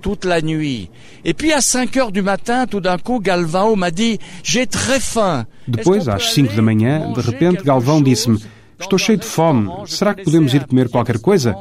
Toute 0.00 0.24
la 0.24 0.40
nuit. 0.40 0.90
Et 1.24 1.34
puis 1.34 1.52
à 1.52 1.60
5 1.60 1.96
heures 1.96 2.12
du 2.12 2.22
matin, 2.22 2.66
tout 2.66 2.80
d'un 2.80 2.98
coup, 2.98 3.20
Galvão 3.20 3.76
m'a 3.76 3.90
dit 3.90 4.18
J'ai 4.42 4.66
très 4.66 5.00
faim. 5.00 5.46
Depois, 5.68 6.08
às 6.08 6.32
5 6.32 6.54
da 6.54 6.62
manhã, 6.62 7.12
de 7.12 7.20
repente, 7.20 7.62
Galvão 7.62 8.02
disse-me 8.02 8.38
Estou 8.80 8.98
cheio 8.98 9.18
de 9.18 9.26
fome. 9.26 9.68
Será 9.86 10.14
que 10.14 10.24
podemos 10.24 10.54
ir 10.54 10.66
comer 10.66 10.88
qualquer 10.88 11.18
coisa? 11.18 11.54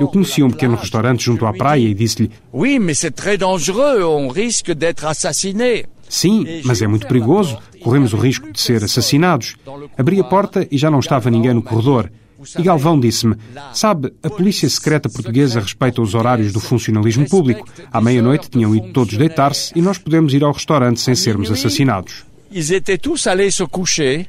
Eu 0.00 0.08
conhecia 0.08 0.44
um 0.44 0.50
pequeno 0.50 0.76
restaurante 0.76 1.24
junto 1.24 1.46
à 1.46 1.52
praia 1.52 1.86
e 1.86 1.94
disse-lhe 1.94 2.30
Oui, 2.52 2.78
mais 2.78 2.98
c'est 2.98 3.14
très 3.14 3.36
dangereux. 3.36 4.02
On 4.04 4.28
risque 4.28 4.72
d'être 4.72 5.06
assassiné. 5.06 5.84
Sim, 6.08 6.62
mas 6.64 6.80
é 6.80 6.86
muito 6.86 7.06
perigoso. 7.06 7.58
Corremos 7.82 8.12
o 8.12 8.16
risco 8.16 8.50
de 8.50 8.60
ser 8.60 8.82
assassinados. 8.82 9.56
Abri 9.96 10.18
a 10.18 10.24
porta 10.24 10.66
e 10.70 10.78
já 10.78 10.90
não 10.90 11.00
estava 11.00 11.30
ninguém 11.30 11.52
no 11.52 11.62
corredor. 11.62 12.10
E 12.58 12.62
Galvão 12.62 12.98
disse-me: 12.98 13.36
Sabe, 13.72 14.12
a 14.22 14.30
polícia 14.30 14.68
secreta 14.68 15.08
portuguesa 15.08 15.60
respeita 15.60 16.00
os 16.00 16.14
horários 16.14 16.52
do 16.52 16.60
funcionalismo 16.60 17.28
público. 17.28 17.66
À 17.92 18.00
meia-noite 18.00 18.50
tinham 18.50 18.74
ido 18.74 18.92
todos 18.92 19.16
deitar-se 19.16 19.72
e 19.76 19.82
nós 19.82 19.98
podemos 19.98 20.32
ir 20.32 20.44
ao 20.44 20.52
restaurante 20.52 21.00
sem 21.00 21.14
sermos 21.14 21.50
assassinados. 21.50 22.24
Ils 22.50 22.70
étaient 22.72 22.98
tous 22.98 23.26
allés 23.26 23.54
se 23.54 23.64
coucher 23.64 24.26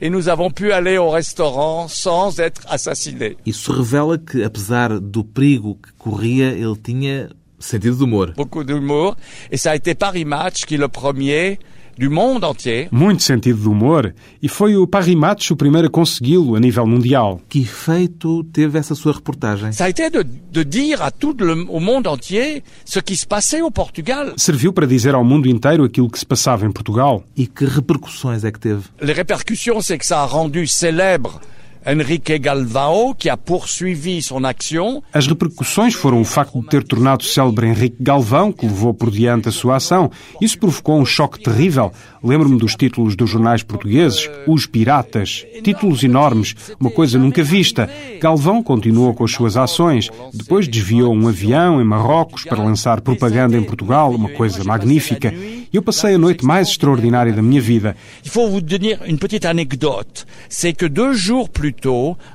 et 0.00 0.10
nous 0.10 0.28
avons 0.28 0.50
pu 0.50 0.72
aller 0.72 0.98
au 0.98 1.10
restaurant 1.10 1.88
sans 1.88 2.38
être 2.40 2.62
assassinés. 2.68 3.36
Isso 3.46 3.72
revela 3.72 4.18
que, 4.18 4.42
apesar 4.42 4.98
do 4.98 5.24
perigo 5.24 5.76
que 5.76 5.92
corria, 5.92 6.50
ele 6.50 6.76
tinha 6.76 7.30
sentido 7.60 7.96
de 7.96 8.04
humor. 8.04 8.32
Beaucoup 8.36 8.64
d'humour. 8.64 9.16
Et 9.50 9.56
ça 9.56 9.70
a 9.70 9.76
été 9.76 9.94
Paris 9.94 10.24
Match 10.24 10.64
qui, 10.64 10.76
le 10.76 10.88
premier, 10.88 11.58
du 11.98 12.08
monde 12.08 12.44
entier. 12.44 12.88
Muito 12.90 13.22
sentido 13.22 13.60
de 13.60 13.68
humor. 13.68 14.14
E 14.42 14.48
foi 14.48 14.76
o 14.76 14.86
Paris 14.86 15.14
Match 15.14 15.50
o 15.50 15.56
primeiro 15.56 15.88
a 15.88 15.90
consegui-lo 15.90 16.54
a 16.54 16.60
nível 16.60 16.86
mundial. 16.86 17.40
Que 17.48 17.60
efeito 17.60 18.44
teve 18.44 18.78
essa 18.78 18.94
sua 18.94 19.12
reportagem? 19.12 19.72
Ça 19.72 19.84
a 19.84 19.90
été 19.90 20.10
de, 20.10 20.22
de 20.24 20.62
dire 20.62 21.02
à 21.02 21.10
tout 21.10 21.36
le, 21.38 21.66
au 21.68 21.80
monde 21.80 22.06
entier 22.06 22.62
ce 22.84 23.00
qui 23.00 23.16
se 23.16 23.26
passait 23.26 23.62
au 23.62 23.70
Portugal. 23.70 24.32
Serviu 24.36 24.72
para 24.72 24.86
dizer 24.86 25.14
ao 25.14 25.24
mundo 25.24 25.48
inteiro 25.48 25.84
aquilo 25.84 26.10
que 26.10 26.18
se 26.18 26.26
passava 26.26 26.66
em 26.66 26.72
Portugal. 26.72 27.24
E 27.36 27.46
que 27.46 27.64
repercussões 27.64 28.44
é 28.44 28.50
que 28.50 28.60
teve? 28.60 28.82
Les 29.00 29.14
répercussions, 29.14 29.80
c'est 29.80 29.98
que 29.98 30.06
ça 30.06 30.22
a 30.22 30.26
rendu 30.26 30.66
célèbre 30.66 31.40
Henrique 31.84 32.38
Galvão, 32.38 33.12
que 33.12 33.28
a 33.28 33.36
poursuivi 33.36 34.22
son 34.22 34.44
action. 34.46 35.02
As 35.12 35.26
repercussões 35.26 35.94
foram 35.94 36.20
o 36.20 36.24
facto 36.24 36.60
de 36.60 36.68
ter 36.68 36.84
tornado 36.84 37.24
célebre 37.24 37.66
Henrique 37.66 37.96
Galvão, 38.00 38.52
que 38.52 38.66
levou 38.66 38.94
por 38.94 39.10
diante 39.10 39.48
a 39.48 39.52
sua 39.52 39.76
ação. 39.76 40.10
Isso 40.40 40.58
provocou 40.58 40.98
um 41.00 41.04
choque 41.04 41.42
terrível. 41.42 41.92
Lembro-me 42.22 42.56
dos 42.58 42.76
títulos 42.76 43.16
dos 43.16 43.28
jornais 43.28 43.62
portugueses, 43.62 44.30
Os 44.46 44.66
Piratas. 44.66 45.44
Títulos 45.64 46.04
enormes, 46.04 46.54
uma 46.78 46.90
coisa 46.90 47.18
nunca 47.18 47.42
vista. 47.42 47.90
Galvão 48.20 48.62
continuou 48.62 49.12
com 49.12 49.24
as 49.24 49.32
suas 49.32 49.56
ações. 49.56 50.08
Depois 50.32 50.68
desviou 50.68 51.12
um 51.12 51.26
avião 51.26 51.80
em 51.80 51.84
Marrocos 51.84 52.44
para 52.44 52.62
lançar 52.62 53.00
propaganda 53.00 53.56
em 53.56 53.64
Portugal, 53.64 54.12
uma 54.12 54.28
coisa 54.28 54.62
magnífica. 54.62 55.34
Eu 55.72 55.80
passei 55.80 56.14
a 56.14 56.18
noite 56.18 56.44
mais 56.44 56.68
extraordinária 56.68 57.32
da 57.32 57.40
minha 57.40 57.60
vida. 57.60 57.96
Il 58.22 58.30
faut 58.30 58.50
vous 58.50 58.60
donner 58.60 58.98
une 59.06 59.16
petite 59.16 59.46
anecdote. 59.46 60.26
C'est 60.50 60.76
que 60.76 60.86
deux 60.86 61.14
jours 61.14 61.48
plus 61.48 61.74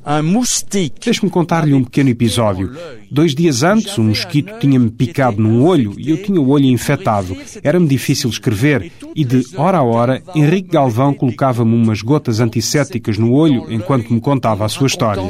un 0.04 0.23
moustique. 0.23 0.95
Deixe-me 1.06 1.30
contar-lhe 1.30 1.71
um 1.71 1.84
pequeno 1.84 2.10
episódio. 2.10 2.71
Dois 3.12 3.36
dias 3.36 3.62
antes, 3.62 3.95
um 4.00 4.06
mosquito 4.06 4.58
tinha-me 4.60 4.89
picado 4.89 5.39
num 5.39 5.63
olho 5.63 5.93
e 6.00 6.10
eu 6.10 6.23
tinha 6.23 6.41
o 6.41 6.50
olho 6.50 6.65
infectado. 6.65 7.38
Era-me 7.63 7.88
difícil 7.88 8.28
escrever 8.28 8.91
e, 9.15 9.23
de 9.23 9.43
hora 9.56 9.78
a 9.78 9.84
hora, 9.84 10.23
Henrique 10.34 10.71
Galvão 10.71 11.13
colocava-me 11.13 11.76
umas 11.76 12.02
gotas 12.02 12.39
antissépticas 12.39 13.19
no 13.19 13.34
olho 13.34 13.71
enquanto 13.71 14.12
me 14.12 14.19
contava 14.19 14.65
a 14.65 14.69
sua 14.69 14.88
história. 14.88 15.21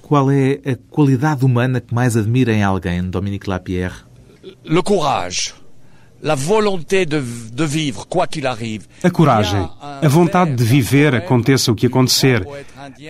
Qual 0.00 0.30
é 0.30 0.58
a 0.64 0.76
qualidade 0.88 1.44
humana 1.44 1.78
que 1.78 1.94
mais 1.94 2.16
admira 2.16 2.54
em 2.54 2.62
alguém, 2.62 3.02
Dominique 3.02 3.50
Lapierre? 3.50 3.96
Le 4.64 4.82
courage. 4.82 5.59
A 9.02 9.10
coragem, 9.10 9.68
a 10.02 10.08
vontade 10.08 10.54
de 10.54 10.62
viver, 10.62 11.14
aconteça 11.14 11.72
o 11.72 11.74
que 11.74 11.86
acontecer. 11.86 12.46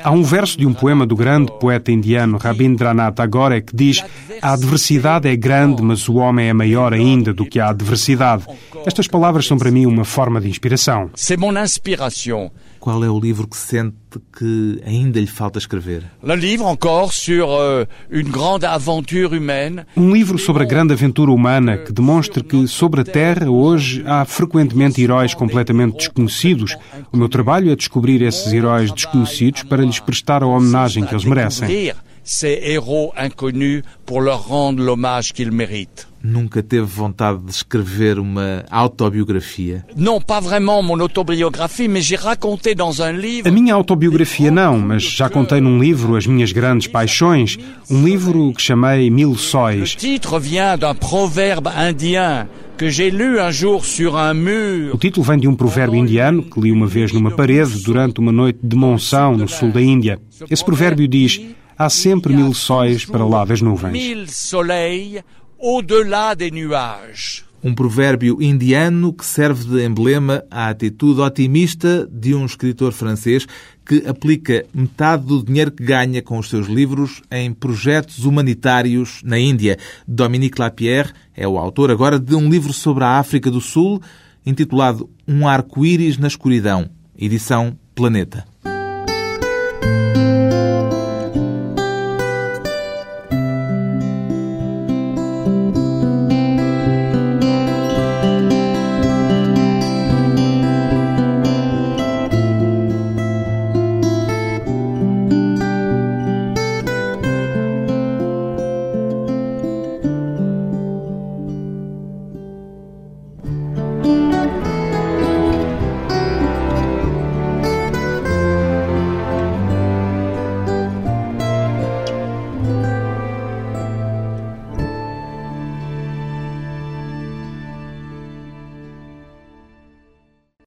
Há 0.03 0.11
um 0.13 0.23
verso 0.23 0.57
de 0.57 0.65
um 0.65 0.73
poema 0.73 1.05
do 1.05 1.17
grande 1.17 1.51
poeta 1.59 1.91
indiano 1.91 2.39
Rabindranath 2.39 3.17
Tagore 3.17 3.63
que 3.63 3.75
diz: 3.75 4.05
A 4.41 4.53
adversidade 4.53 5.29
é 5.29 5.35
grande, 5.35 5.83
mas 5.83 6.09
o 6.09 6.17
homem 6.17 6.49
é 6.49 6.53
maior 6.53 6.93
ainda 6.93 7.35
do 7.35 7.45
que 7.45 7.59
a 7.59 7.71
adversidade. 7.71 8.45
Estas 8.87 9.09
palavras 9.09 9.47
são 9.47 9.59
para 9.59 9.73
mim 9.73 9.87
uma 9.87 10.05
forma 10.05 10.41
de 10.41 10.49
inspiração. 10.49 11.11
C'est 11.17 11.39
mon 11.39 11.61
inspiration. 11.61 12.51
Qual 12.81 13.05
é 13.05 13.11
o 13.11 13.21
livro 13.21 13.47
que 13.47 13.59
sente 13.59 13.95
que 14.33 14.81
ainda 14.87 15.21
lhe 15.21 15.27
falta 15.27 15.59
escrever? 15.59 16.03
Un 16.23 16.35
livre 16.35 16.65
encore 16.65 17.13
sur 17.13 17.47
euh, 17.47 17.85
une 18.11 18.31
grande 18.31 18.65
aventure 18.65 19.37
humaine. 19.37 19.85
Um 19.95 20.11
livro 20.11 20.39
sobre 20.39 20.63
a 20.63 20.67
grande 20.67 20.95
aventura 20.95 21.31
humana 21.31 21.77
que 21.77 21.93
demonstre 21.93 22.43
que 22.43 22.67
sobre 22.67 23.03
a 23.03 23.05
Terra 23.05 23.51
hoje 23.51 24.03
há 24.07 24.25
frequentemente 24.25 25.03
heróis 25.03 25.35
completamente 25.35 25.99
desconhecidos. 25.99 26.75
O 27.13 27.19
meu 27.19 27.29
trabalho 27.29 27.71
é 27.71 27.77
descobrir 27.77 28.23
esses 28.23 28.51
heróis 28.51 28.91
desconhecidos 28.91 29.63
para 29.63 29.85
lhes 29.85 30.01
prestar 30.01 30.43
a 30.43 30.47
homenagem 30.47 31.05
que 31.05 31.13
eles 31.13 31.27
merecem. 31.27 31.93
Ces 32.25 32.61
héros 32.63 33.13
inconnus 33.17 33.83
pour 34.07 34.21
leur 34.21 34.47
rendre 34.47 34.83
l'hommage 34.83 35.33
qu'ils 35.33 35.53
méritent. 35.53 36.07
Nunca 36.23 36.63
teve 36.63 36.85
vontade 36.85 37.43
de 37.47 37.51
escrever 37.51 38.19
uma 38.19 38.63
autobiografia? 38.71 39.87
Non, 39.97 40.21
pas 40.21 40.39
vraiment 40.39 40.83
mon 40.83 41.01
autobiographie, 41.01 41.89
mais 41.89 42.03
j'ai 42.03 42.17
raconté 42.17 42.75
dans 42.75 43.01
un 43.01 43.13
livre. 43.13 43.49
A 43.49 43.51
minha 43.51 43.75
autobiografia 43.75 44.51
não, 44.51 44.79
mas 44.79 45.03
já 45.03 45.31
contei 45.31 45.63
num 45.63 45.81
livro 45.81 46.17
as 46.17 46.27
minhas 46.27 46.53
grandes 46.53 46.87
paixões, 46.87 47.57
um 47.91 48.05
livro 48.05 48.53
que 48.53 48.61
chamei 48.61 49.09
Mil 49.09 49.31
Le 49.31 49.39
Sóis. 49.39 49.97
titre 49.97 50.39
vient 50.39 50.77
d'un 50.77 50.95
proverbe 50.95 51.69
indien 51.69 52.47
que 52.77 52.91
j'ai 52.91 53.11
lu 53.11 53.41
un 53.41 53.51
jour 53.51 53.87
sur 53.87 54.17
un 54.19 54.35
mur. 54.35 54.95
O 54.95 54.99
título 54.99 55.25
vem 55.25 55.39
de 55.39 55.49
um 55.49 55.55
provérbio 55.55 55.99
indiano 55.99 56.43
que 56.43 56.61
li 56.61 56.71
uma 56.71 56.87
vez 56.87 57.13
numa 57.13 57.31
parede 57.31 57.83
durante 57.83 58.21
uma 58.21 58.33
noite 58.33 58.59
de 58.63 58.77
monção 58.77 59.37
no 59.37 59.49
sul 59.49 59.71
da 59.73 59.81
Índia. 59.81 60.19
Esse 60.51 60.65
provérbio 60.65 61.09
diz: 61.09 61.41
Há 61.81 61.89
sempre 61.89 62.37
mil 62.37 62.53
sóis 62.53 63.07
para 63.07 63.25
lá 63.25 63.43
das 63.43 63.63
nuvens. 63.63 63.91
Mille 63.91 64.31
soleils 64.31 65.23
au-delà 65.59 66.35
des 66.35 66.51
nuages. 66.51 67.43
Um 67.65 67.75
provérbio 67.75 68.43
indiano 68.43 69.15
que 69.15 69.25
serve 69.25 69.65
de 69.65 69.87
emblema 69.87 70.45
à 70.51 70.69
atitude 70.69 71.23
otimista 71.23 72.07
de 72.13 72.35
um 72.35 72.45
escritor 72.45 72.93
francês 72.93 73.47
que 73.87 74.07
aplica 74.07 74.67
metade 74.75 75.25
do 75.25 75.43
dinheiro 75.43 75.71
que 75.71 75.83
ganha 75.83 76.21
com 76.21 76.39
os 76.39 76.51
seus 76.51 76.67
livros 76.67 77.23
em 77.31 77.51
projetos 77.51 78.27
humanitários 78.27 79.23
na 79.25 79.39
Índia. 79.39 79.79
Dominique 80.07 80.61
Lapierre 80.61 81.15
é 81.35 81.49
o 81.49 81.57
autor 81.57 81.91
agora 81.91 82.21
de 82.21 82.35
um 82.35 82.51
livro 82.51 82.75
sobre 82.75 83.05
a 83.05 83.19
África 83.19 83.51
do 83.51 83.59
Sul, 83.63 84.03
intitulado 84.45 85.09
Um 85.27 85.49
Arco-Íris 85.49 86.19
na 86.19 86.29
Escuridão, 86.29 86.91
edição 87.17 87.75
Planeta. 87.95 88.45